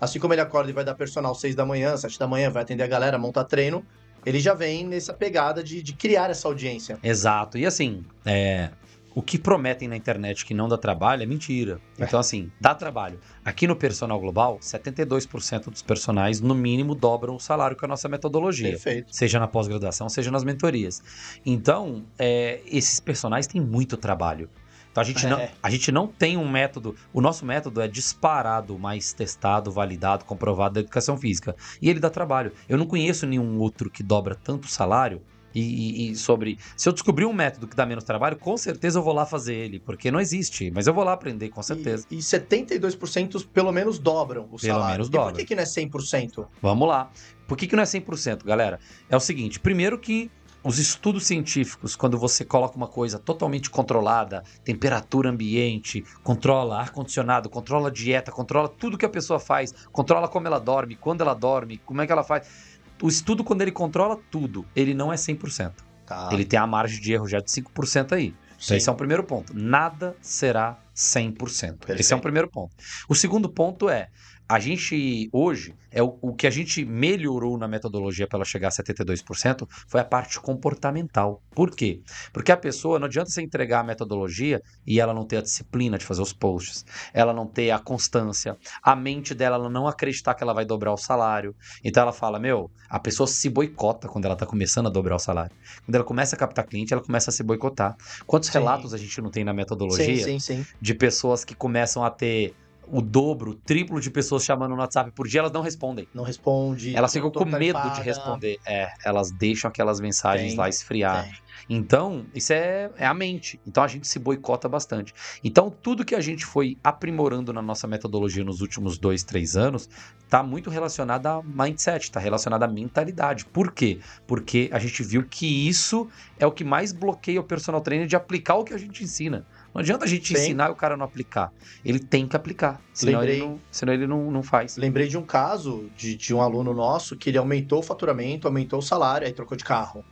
[0.00, 2.62] Assim como ele acorda e vai dar personal 6 da manhã, 7 da manhã, vai
[2.62, 3.84] atender a galera, montar treino,
[4.24, 6.98] ele já vem nessa pegada de, de criar essa audiência.
[7.02, 7.58] Exato.
[7.58, 8.70] E assim, é,
[9.18, 11.80] o que prometem na internet que não dá trabalho é mentira.
[11.98, 12.04] É.
[12.04, 13.18] Então, assim, dá trabalho.
[13.44, 18.08] Aqui no Personal Global, 72% dos personagens, no mínimo, dobram o salário com a nossa
[18.08, 18.70] metodologia.
[18.70, 19.12] Perfeito.
[19.12, 21.02] Seja na pós-graduação, seja nas mentorias.
[21.44, 24.48] Então, é, esses personagens têm muito trabalho.
[24.92, 25.50] Então a gente, não, É.
[25.60, 26.94] a gente não tem um método.
[27.12, 31.56] O nosso método é disparado, mais testado, validado, comprovado da educação física.
[31.82, 32.52] E ele dá trabalho.
[32.68, 35.20] Eu não conheço nenhum outro que dobra tanto salário.
[35.54, 36.58] E, e- e sobre.
[36.76, 39.54] Se eu descobrir um método que dá menos trabalho, com certeza eu vou lá fazer
[39.54, 39.80] ele.
[39.80, 40.70] Porque não existe.
[40.70, 42.06] Mas eu vou lá aprender, com certeza.
[42.10, 44.92] E, e 72% pelo menos dobram o Pelo salário.
[44.92, 45.32] menos e dobram.
[45.32, 46.46] por que, que não é 100%?
[46.62, 47.10] Vamos lá.
[47.46, 48.78] Por que, que não é 100%, galera?
[49.08, 50.30] É o seguinte: primeiro que
[50.62, 57.90] os estudos científicos, quando você coloca uma coisa totalmente controlada, temperatura ambiente, controla ar-condicionado, controla
[57.90, 62.02] dieta, controla tudo que a pessoa faz, controla como ela dorme, quando ela dorme, como
[62.02, 62.77] é que ela faz.
[63.02, 65.72] O estudo, quando ele controla tudo, ele não é 100%.
[66.06, 66.30] Tá.
[66.32, 68.34] Ele tem a margem de erro já de 5% aí.
[68.64, 69.54] Então, esse é o primeiro ponto.
[69.54, 71.44] Nada será 100%.
[71.46, 72.14] Esse é Perfeito.
[72.16, 72.74] o primeiro ponto.
[73.08, 74.08] O segundo ponto é,
[74.48, 78.68] a gente, hoje, é o, o que a gente melhorou na metodologia para ela chegar
[78.68, 81.42] a 72% foi a parte comportamental.
[81.50, 82.00] Por quê?
[82.32, 85.98] Porque a pessoa, não adianta você entregar a metodologia e ela não ter a disciplina
[85.98, 90.34] de fazer os posts, ela não ter a constância, a mente dela ela não acreditar
[90.34, 91.54] que ela vai dobrar o salário.
[91.84, 95.18] Então ela fala, meu, a pessoa se boicota quando ela está começando a dobrar o
[95.18, 95.54] salário.
[95.84, 97.96] Quando ela começa a captar cliente, ela começa a se boicotar.
[98.26, 98.58] Quantos Sim.
[98.58, 102.54] relatos a gente não tem na metodologia Sim, sim, de pessoas que começam a ter
[102.90, 106.08] o dobro, o triplo de pessoas chamando no WhatsApp por dia, elas não respondem.
[106.14, 106.96] Não responde.
[106.96, 108.58] Elas ficam com medo de responder.
[108.66, 111.24] É, elas deixam aquelas mensagens Tem, lá esfriar.
[111.24, 111.48] Tem.
[111.68, 113.60] Então, isso é, é a mente.
[113.66, 115.12] Então a gente se boicota bastante.
[115.42, 119.88] Então, tudo que a gente foi aprimorando na nossa metodologia nos últimos dois, três anos,
[120.24, 123.44] está muito relacionado a mindset, está relacionado à mentalidade.
[123.44, 124.00] Por quê?
[124.26, 128.16] Porque a gente viu que isso é o que mais bloqueia o personal trainer de
[128.16, 129.46] aplicar o que a gente ensina.
[129.74, 130.42] Não adianta a gente Sim.
[130.42, 131.52] ensinar e o cara não aplicar.
[131.84, 132.80] Ele tem que aplicar.
[132.92, 133.36] Senão Lembrei.
[133.36, 134.76] ele, não, senão ele não, não faz.
[134.76, 138.78] Lembrei de um caso de, de um aluno nosso que ele aumentou o faturamento, aumentou
[138.78, 140.04] o salário, aí trocou de carro.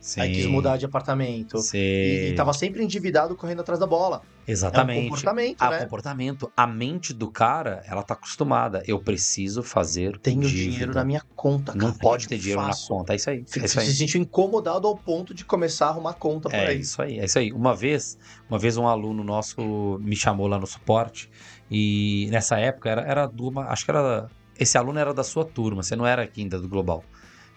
[0.00, 0.20] Sim.
[0.22, 1.58] aí quis mudar de apartamento.
[1.58, 1.76] Sim.
[1.76, 4.22] E, e tava sempre endividado correndo atrás da bola.
[4.46, 5.02] É um Exatamente.
[5.02, 5.78] comportamento, a né?
[5.84, 6.52] comportamento.
[6.56, 8.82] A mente do cara, ela tá acostumada.
[8.86, 10.18] Eu preciso fazer.
[10.18, 10.70] Tenho dívida.
[10.70, 11.84] dinheiro na minha conta, cara.
[11.84, 12.90] Não pode ter dinheiro faço.
[12.92, 13.12] na conta.
[13.12, 13.44] É isso aí.
[13.46, 13.86] Fico É isso aí.
[13.86, 16.80] se sentiu incomodado ao ponto de começar a arrumar conta por É aí.
[16.80, 17.52] isso aí, é isso aí.
[17.52, 21.30] Uma vez, uma vez um aluno nosso me chamou lá no suporte
[21.70, 24.28] e nessa época era, era uma, acho que era
[24.58, 27.02] esse aluno era da sua turma, você não era aqui ainda do Global.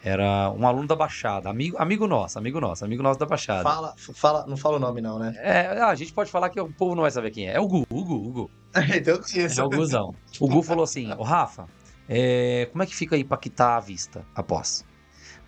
[0.03, 3.63] Era um aluno da Baixada, amigo, amigo nosso, amigo nosso, amigo nosso da Baixada.
[3.63, 5.33] Fala, fala, não fala o nome não, né?
[5.37, 7.53] É, a gente pode falar que o povo não vai saber quem é.
[7.53, 8.51] É o Gu, o Gu, o Gu.
[8.93, 9.61] então isso.
[9.61, 10.13] É o Guzão.
[10.41, 11.67] O Gu falou assim: Ô Rafa,
[12.09, 14.83] é, como é que fica aí pra quitar a vista após?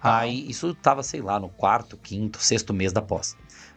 [0.02, 0.20] Ah.
[0.20, 3.36] Aí isso tava, sei lá, no quarto, quinto, sexto mês da pós.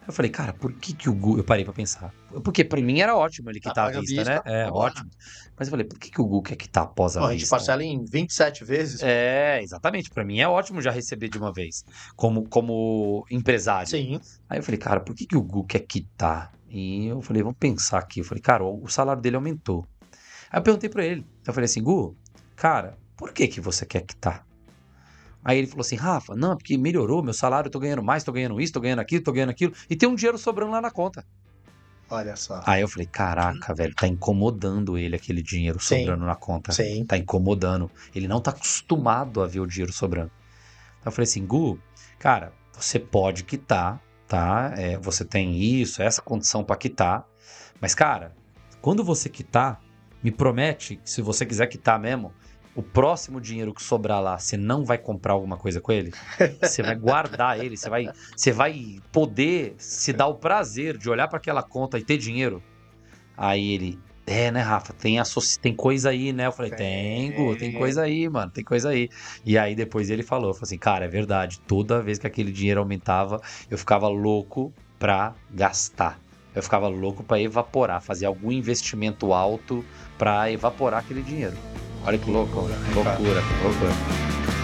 [0.09, 1.37] Eu falei, cara, por que que o Gu.
[1.37, 2.13] Eu parei pra pensar.
[2.43, 4.41] Porque pra mim era ótimo ele quitar Paga a vista, vista, né?
[4.47, 4.91] É, bora.
[4.93, 5.11] ótimo.
[5.55, 7.41] Mas eu falei, por que que o Gu quer quitar após a Ó, a gente
[7.41, 7.55] vista?
[7.57, 9.03] parcela em 27 vezes.
[9.03, 10.09] É, exatamente.
[10.09, 11.85] Pra mim é ótimo já receber de uma vez,
[12.17, 13.87] como, como empresário.
[13.87, 14.19] Sim.
[14.49, 16.53] Aí eu falei, cara, por que, que o Gu quer quitar?
[16.71, 18.21] E eu falei, vamos pensar aqui.
[18.21, 19.87] Eu falei, cara, o o salário dele aumentou.
[20.51, 21.27] Aí eu perguntei pra ele.
[21.47, 22.17] Eu falei assim, Gu,
[22.57, 24.47] cara, por que que você quer quitar?
[25.45, 28.33] Aí ele falou assim, Rafa, não, porque melhorou meu salário, eu tô ganhando mais, tô
[28.33, 30.91] ganhando isso, tô ganhando aquilo, tô ganhando aquilo, e tem um dinheiro sobrando lá na
[30.91, 31.25] conta.
[32.11, 32.63] Olha só.
[32.67, 35.99] Aí eu falei, caraca, velho, tá incomodando ele aquele dinheiro Sim.
[35.99, 36.73] sobrando na conta.
[36.73, 37.05] Sim.
[37.05, 37.91] Tá incomodando.
[38.15, 40.31] Ele não tá acostumado a ver o dinheiro sobrando.
[40.99, 41.79] Então eu falei assim, Gu,
[42.19, 44.73] cara, você pode quitar, tá?
[44.77, 47.27] É, você tem isso, essa condição pra quitar.
[47.79, 48.35] Mas, cara,
[48.81, 49.81] quando você quitar,
[50.23, 52.33] me promete que se você quiser quitar mesmo,
[52.79, 56.13] o próximo dinheiro que sobrar lá, você não vai comprar alguma coisa com ele?
[56.63, 61.27] Você vai guardar ele, você vai, você vai poder se dar o prazer de olhar
[61.27, 62.63] pra aquela conta e ter dinheiro?
[63.37, 64.93] Aí ele, é, né, Rafa?
[64.93, 65.17] Tem,
[65.61, 66.47] tem coisa aí, né?
[66.47, 69.09] Eu falei, tem, Gu, tem coisa aí, mano, tem coisa aí.
[69.45, 72.79] E aí depois ele falou, falou assim, cara, é verdade, toda vez que aquele dinheiro
[72.79, 76.17] aumentava, eu ficava louco pra gastar.
[76.55, 79.85] Eu ficava louco pra evaporar, fazer algum investimento alto
[80.17, 81.57] pra evaporar aquele dinheiro.
[82.09, 84.58] あれ、ここ、ここ、ここ、ここ、ここ、ここ、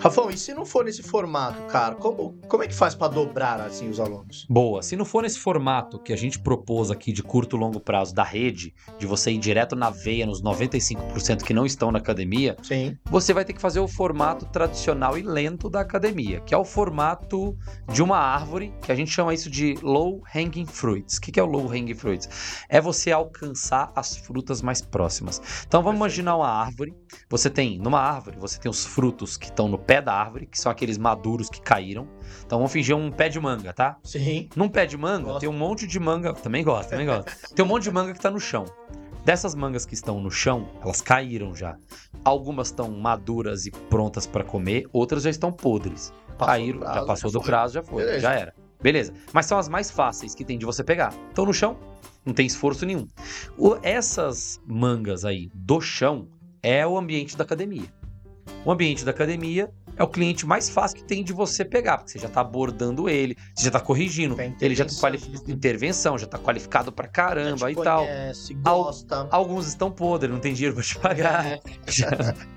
[0.00, 3.60] Rafão, e se não for nesse formato, cara, como, como é que faz pra dobrar
[3.60, 4.46] assim os alunos?
[4.48, 4.82] Boa.
[4.82, 8.14] Se não for nesse formato que a gente propôs aqui de curto e longo prazo
[8.14, 12.56] da rede, de você ir direto na veia nos 95% que não estão na academia,
[12.62, 12.96] Sim.
[13.10, 16.64] você vai ter que fazer o formato tradicional e lento da academia, que é o
[16.64, 17.54] formato
[17.92, 21.18] de uma árvore, que a gente chama isso de low hanging fruits.
[21.18, 22.26] O que que é o low hanging fruits?
[22.70, 25.42] É você alcançar as frutas mais próximas.
[25.66, 26.94] Então vamos imaginar uma árvore.
[27.28, 30.56] Você tem, numa árvore, você tem os frutos que estão no pé da árvore, que
[30.56, 32.06] são aqueles maduros que caíram.
[32.46, 33.96] Então vamos fingir um pé de manga, tá?
[34.04, 34.48] Sim.
[34.54, 35.40] Num pé de manga, Gosto.
[35.40, 36.32] tem um monte de manga.
[36.32, 37.28] Também gosto, também gosto.
[37.56, 38.64] Tem um monte de manga que tá no chão.
[39.24, 41.76] Dessas mangas que estão no chão, elas caíram já.
[42.24, 46.12] Algumas estão maduras e prontas para comer, outras já estão podres.
[46.38, 48.20] Passou Caíram, já passou já do prazo, já foi, Beleza.
[48.20, 48.54] já era.
[48.80, 49.12] Beleza.
[49.32, 51.12] Mas são as mais fáceis que tem de você pegar.
[51.30, 51.76] Estão no chão,
[52.24, 53.08] não tem esforço nenhum.
[53.58, 56.28] O- essas mangas aí do chão
[56.62, 57.92] é o ambiente da academia.
[58.64, 59.70] O ambiente da academia
[60.00, 63.06] é o cliente mais fácil que tem de você pegar, porque você já tá abordando
[63.06, 65.00] ele, você já tá corrigindo, ele já tá intervenção.
[65.10, 68.04] qualificado intervenção, já tá qualificado pra Já caramba e tal.
[68.06, 69.28] conhece, Al- gosta.
[69.30, 71.60] Alguns estão podres, não tem dinheiro pra te pagar.
[71.86, 72.08] Já-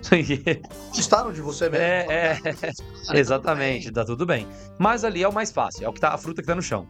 [0.95, 1.83] Gostaram de você mesmo?
[1.85, 2.39] é, é,
[3.19, 4.47] exatamente, tá tudo bem.
[4.79, 6.61] Mas ali é o mais fácil, é o que tá, a fruta que tá no
[6.61, 6.87] chão.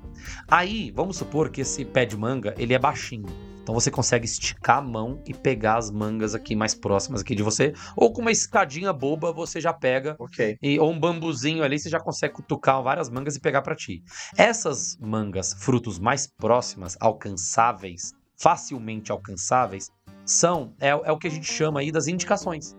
[0.47, 3.25] Aí, vamos supor que esse pé de manga, ele é baixinho.
[3.63, 7.41] Então você consegue esticar a mão e pegar as mangas aqui mais próximas aqui de
[7.41, 10.57] você, ou com uma escadinha boba você já pega Ok.
[10.61, 14.03] e, ou um bambuzinho ali, você já consegue cutucar várias mangas e pegar pra ti.
[14.37, 19.89] Essas mangas, frutos mais próximas, alcançáveis, facilmente alcançáveis,
[20.25, 22.75] são é, é o que a gente chama aí das indicações.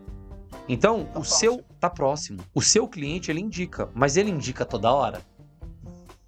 [0.69, 2.41] Então, Tá o seu tá próximo.
[2.55, 5.21] O seu cliente ele indica, mas ele indica toda hora.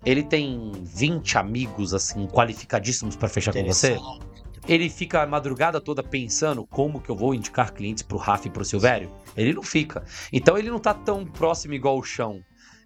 [0.04, 3.98] Ele tem 20 amigos assim qualificadíssimos pra fechar com você.
[4.68, 8.50] Ele fica a madrugada toda pensando como que eu vou indicar clientes pro Rafa e
[8.50, 9.10] pro Silvério?
[9.36, 10.04] Ele não fica.
[10.32, 12.40] Então ele não tá tão próximo igual o chão.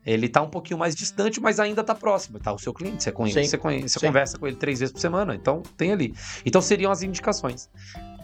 [0.05, 2.39] Ele tá um pouquinho mais distante, mas ainda tá próximo.
[2.39, 4.93] Tá o seu cliente, você, conhece, Sim, você, conhece, você conversa com ele três vezes
[4.93, 6.15] por semana, então tem ali.
[6.45, 7.69] Então seriam as indicações.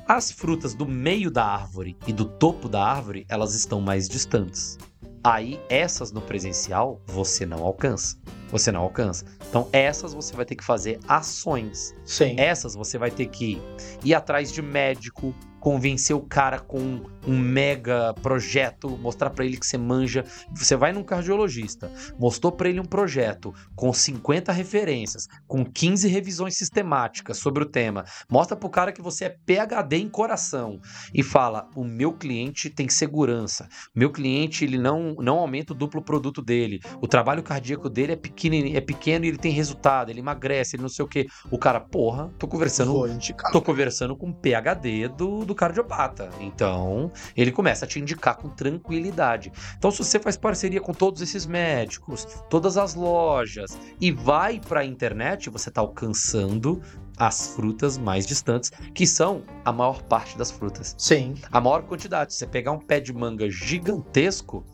[0.08, 4.78] As frutas do meio da árvore e do topo da árvore, elas estão mais distantes.
[5.26, 8.16] Aí essas no presencial você não alcança.
[8.48, 9.24] Você não alcança.
[9.48, 11.92] Então essas você vai ter que fazer ações.
[12.04, 12.36] Sim.
[12.38, 13.60] Essas você vai ter que
[14.04, 15.34] ir atrás de médico,
[15.66, 20.24] convencer o cara com um mega projeto, mostrar para ele que você manja.
[20.54, 26.56] Você vai num cardiologista, mostrou para ele um projeto com 50 referências, com 15 revisões
[26.56, 28.04] sistemáticas sobre o tema.
[28.30, 30.78] Mostra pro cara que você é PhD em coração
[31.12, 33.68] e fala: "O meu cliente tem segurança.
[33.92, 36.78] Meu cliente ele não não aumenta o duplo produto dele.
[37.02, 40.82] O trabalho cardíaco dele é pequeno, é pequeno e ele tem resultado, ele emagrece, ele
[40.82, 41.26] não sei o quê".
[41.50, 42.94] O cara, porra, tô conversando,
[43.50, 46.30] tô conversando com PhD do, do cardiopata.
[46.40, 49.52] Então, ele começa a te indicar com tranquilidade.
[49.76, 54.80] Então, se você faz parceria com todos esses médicos, todas as lojas e vai para
[54.80, 56.80] a internet, você está alcançando
[57.16, 60.94] as frutas mais distantes, que são a maior parte das frutas.
[60.98, 61.34] Sim.
[61.50, 62.32] A maior quantidade.
[62.32, 64.64] Se você pegar um pé de manga gigantesco,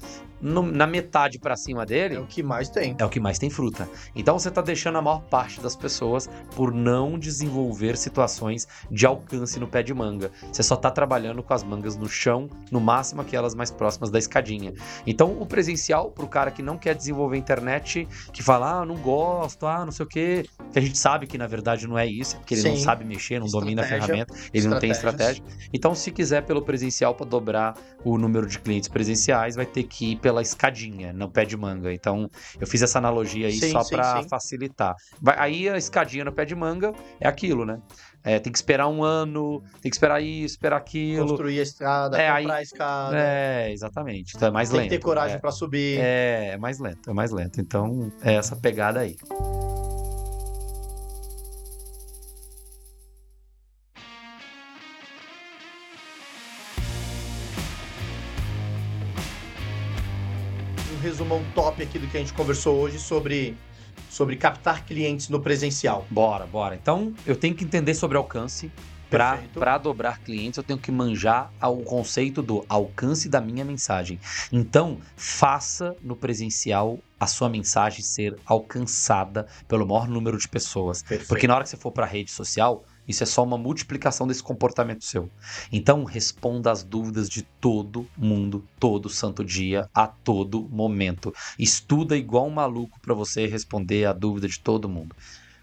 [0.43, 2.17] no, na metade para cima dele.
[2.17, 2.97] É o que mais tem.
[2.99, 3.89] É o que mais tem fruta.
[4.15, 9.59] Então você está deixando a maior parte das pessoas por não desenvolver situações de alcance
[9.61, 10.31] no pé de manga.
[10.51, 14.19] Você só está trabalhando com as mangas no chão, no máximo aquelas mais próximas da
[14.19, 14.75] escadinha.
[15.07, 18.97] Então o presencial, para o cara que não quer desenvolver internet, que fala, ah, não
[18.97, 22.07] gosto, ah, não sei o quê, que a gente sabe que na verdade não é
[22.07, 22.69] isso, porque ele Sim.
[22.71, 25.43] não sabe mexer, não domina a ferramenta, ele não tem estratégia.
[25.73, 27.75] Então, se quiser pelo presencial para dobrar
[28.05, 31.93] o número de clientes presenciais, vai ter que ir pela escadinha, no pé de manga.
[31.93, 34.95] Então, eu fiz essa analogia aí sim, só para facilitar.
[35.37, 37.81] Aí a escadinha no pé de manga é aquilo, né?
[38.25, 41.27] É, tem que esperar um ano, tem que esperar isso, esperar aquilo.
[41.27, 43.17] Construir a escada, é, comprar aí, a escada.
[43.19, 44.35] É, exatamente.
[44.37, 44.89] Então é mais tem lento.
[44.91, 45.99] Tem que ter coragem é, para subir.
[46.01, 47.61] É, é mais lento, é mais lento.
[47.61, 49.17] Então, é essa pegada aí.
[61.03, 63.57] Resumão top aqui do que a gente conversou hoje sobre,
[64.09, 66.07] sobre captar clientes no presencial.
[66.09, 66.77] Bora, bora.
[66.77, 68.71] Então, eu tenho que entender sobre alcance.
[69.11, 74.19] Para dobrar clientes, eu tenho que manjar o conceito do alcance da minha mensagem.
[74.51, 81.03] Então, faça no presencial a sua mensagem ser alcançada pelo maior número de pessoas.
[81.03, 81.29] Perfeito.
[81.29, 84.27] Porque na hora que você for para a rede social, isso é só uma multiplicação
[84.27, 85.31] desse comportamento seu.
[85.71, 91.33] Então, responda às dúvidas de todo mundo, todo santo dia, a todo momento.
[91.59, 95.15] Estuda igual um maluco para você responder a dúvida de todo mundo.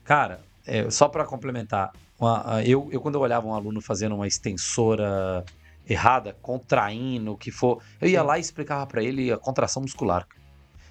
[0.03, 4.27] Cara, é, só para complementar, uma, eu, eu quando eu olhava um aluno fazendo uma
[4.27, 5.43] extensora
[5.87, 10.27] errada, contraindo, o que for, eu ia lá e explicava para ele a contração muscular.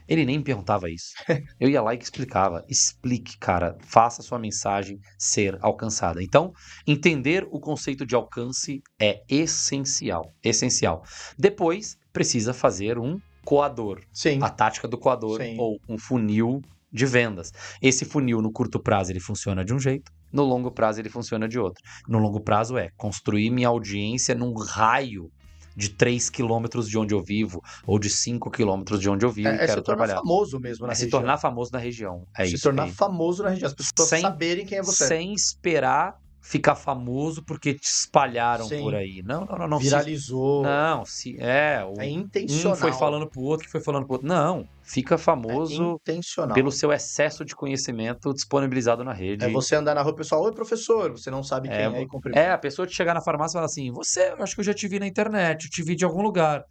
[0.09, 1.13] Ele nem me perguntava isso.
[1.61, 2.65] Eu ia lá e explicava.
[2.69, 3.77] Explique, cara.
[3.81, 6.23] Faça sua mensagem ser alcançada.
[6.23, 6.53] Então,
[6.87, 10.33] entender o conceito de alcance é essencial.
[10.43, 11.03] Essencial.
[11.39, 14.01] Depois, precisa fazer um coador.
[14.13, 14.39] Sim.
[14.43, 15.57] A tática do coador Sim.
[15.59, 17.53] ou um funil de vendas.
[17.83, 21.49] Esse funil no curto prazo ele funciona de um jeito, no longo prazo ele funciona
[21.49, 21.83] de outro.
[22.09, 25.31] No longo prazo é construir minha audiência num raio
[25.79, 29.49] de 3 quilômetros de onde eu vivo, ou de 5 quilômetros de onde eu vivo
[29.49, 30.17] é, e é quero se trabalhar.
[30.17, 31.07] famoso mesmo na é região.
[31.07, 32.27] se tornar famoso na região.
[32.37, 32.93] É se isso tornar aí.
[32.93, 33.69] famoso na região.
[33.69, 35.07] As pessoas sem, saberem quem é você.
[35.07, 36.19] Sem esperar
[36.49, 38.81] ficar famoso porque te espalharam Sim.
[38.81, 39.23] por aí.
[39.23, 39.69] Não, não, não.
[39.69, 40.65] não Viralizou.
[40.65, 41.85] Se, não, se, é.
[41.85, 42.73] O, é intencional.
[42.73, 44.27] Um foi falando pro outro, que foi falando pro outro.
[44.27, 49.45] Não, fica famoso é pelo seu excesso de conhecimento disponibilizado na rede.
[49.45, 52.07] É você andar na rua, pessoal, oi professor, você não sabe quem é, é e
[52.07, 52.41] cumprimenta.
[52.41, 54.73] É, a pessoa te chegar na farmácia e falar assim, você, acho que eu já
[54.73, 56.65] te vi na internet, eu te vi de algum lugar,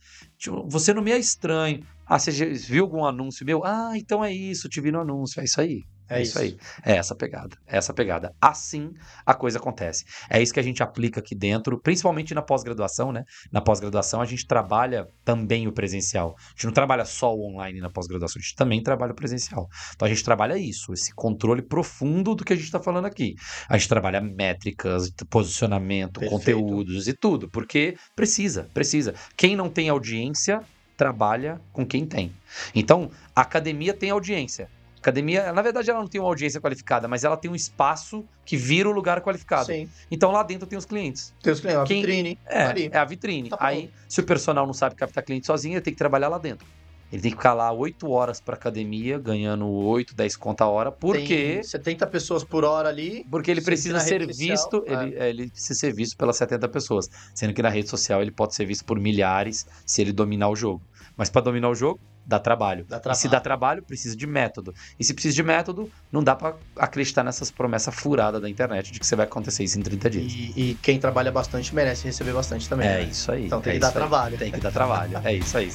[0.65, 1.86] você não me é estranho.
[2.03, 3.63] Ah, você viu algum anúncio meu?
[3.63, 5.84] Ah, então é isso, te vi no anúncio, é isso aí.
[6.10, 6.39] É, é isso.
[6.39, 6.58] aí.
[6.86, 7.58] É essa pegada.
[7.68, 8.34] É essa pegada.
[8.41, 8.93] Assim
[9.26, 10.05] a coisa acontece.
[10.30, 13.24] É isso que a gente aplica aqui dentro, principalmente na pós-graduação, né?
[13.51, 16.36] Na pós-graduação a gente trabalha também o presencial.
[16.38, 19.68] A gente não trabalha só o online na pós-graduação, a gente também trabalha o presencial.
[19.95, 23.36] Então a gente trabalha isso, esse controle profundo do que a gente está falando aqui.
[23.68, 26.32] A gente trabalha métricas, posicionamento, Perfeito.
[26.32, 29.14] conteúdos e tudo, porque precisa, precisa.
[29.36, 30.62] Quem não tem audiência
[30.95, 32.32] trabalha com quem tem.
[32.74, 34.68] Então, a academia tem audiência
[35.08, 38.58] Academia, na verdade, ela não tem uma audiência qualificada, mas ela tem um espaço que
[38.58, 39.68] vira o um lugar qualificado.
[39.68, 39.88] Sim.
[40.12, 41.34] Então lá dentro tem os clientes.
[41.41, 42.38] Tem os clientes, a Quem, vitrine.
[42.45, 42.89] É, ali.
[42.91, 43.49] é a vitrine.
[43.49, 46.38] Tá Aí, se o personal não sabe captar cliente sozinho, ele tem que trabalhar lá
[46.38, 46.68] dentro.
[47.10, 50.91] Ele tem que ficar lá 8 horas para academia, ganhando 8, 10 conta a hora,
[50.91, 51.53] porque...
[51.53, 53.26] Tem 70 pessoas por hora ali.
[53.32, 55.30] Porque ele precisa ser visto, social, ele, é.
[55.30, 57.10] ele precisa ser visto pelas 70 pessoas.
[57.34, 60.55] Sendo que na rede social ele pode ser visto por milhares se ele dominar o
[60.55, 60.82] jogo.
[61.16, 61.97] Mas para dominar o jogo,
[62.28, 62.84] dá trabalho.
[62.84, 63.17] dá trabalho.
[63.17, 64.75] E se dá trabalho, precisa de método.
[64.99, 68.99] E se precisa de método, não dá para acreditar nessas promessas furadas da internet de
[68.99, 70.34] que você vai acontecer isso em 30 dias.
[70.34, 72.88] E, e quem trabalha bastante merece receber bastante também.
[72.88, 73.03] É né?
[73.03, 73.45] isso aí.
[73.45, 74.34] Então tem é que dar trabalho.
[74.34, 74.39] Aí.
[74.39, 75.17] Tem que dar trabalho.
[75.23, 75.71] é isso aí.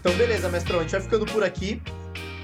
[0.00, 1.82] Então, beleza, mestrão, a gente vai ficando por aqui.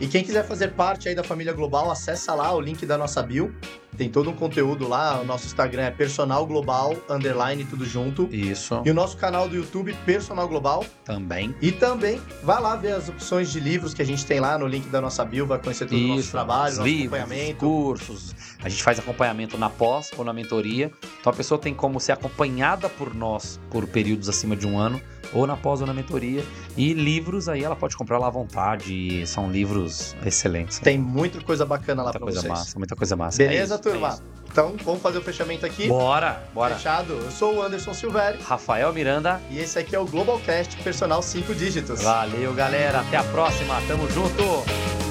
[0.01, 3.23] E quem quiser fazer parte aí da família global, acessa lá o link da nossa
[3.23, 3.55] bio.
[3.97, 5.21] Tem todo um conteúdo lá.
[5.21, 8.29] O nosso Instagram é personal global underline tudo junto.
[8.33, 8.81] Isso.
[8.85, 10.85] E o nosso canal do YouTube Personal Global.
[11.05, 11.55] Também.
[11.61, 14.67] E também vai lá ver as opções de livros que a gente tem lá no
[14.67, 17.59] link da nossa bio, vai conhecer todo o nosso Isso, trabalho, os nosso livros, acompanhamento.
[17.59, 18.35] cursos.
[18.63, 20.91] A gente faz acompanhamento na pós ou na mentoria.
[21.21, 25.01] Então a pessoa tem como ser acompanhada por nós por períodos acima de um ano,
[25.33, 26.45] ou na pós ou na mentoria.
[26.77, 29.27] E livros aí ela pode comprar lá à vontade.
[29.27, 30.79] São livros excelentes.
[30.79, 32.53] Tem muita coisa bacana lá muita pra coisa vocês.
[32.53, 33.39] massa, muita coisa massa.
[33.39, 34.19] Beleza, É isso, turma?
[34.27, 35.87] é então, vamos fazer o fechamento aqui.
[35.87, 36.75] Bora, bora.
[36.75, 37.13] Fechado.
[37.13, 39.41] Eu sou o Anderson Silveri Rafael Miranda.
[39.49, 42.03] e esse aqui é o Globalcast Personal 5 Dígitos.
[42.03, 43.01] Valeu, galera.
[43.01, 43.81] Até a próxima.
[43.87, 45.10] Tamo junto.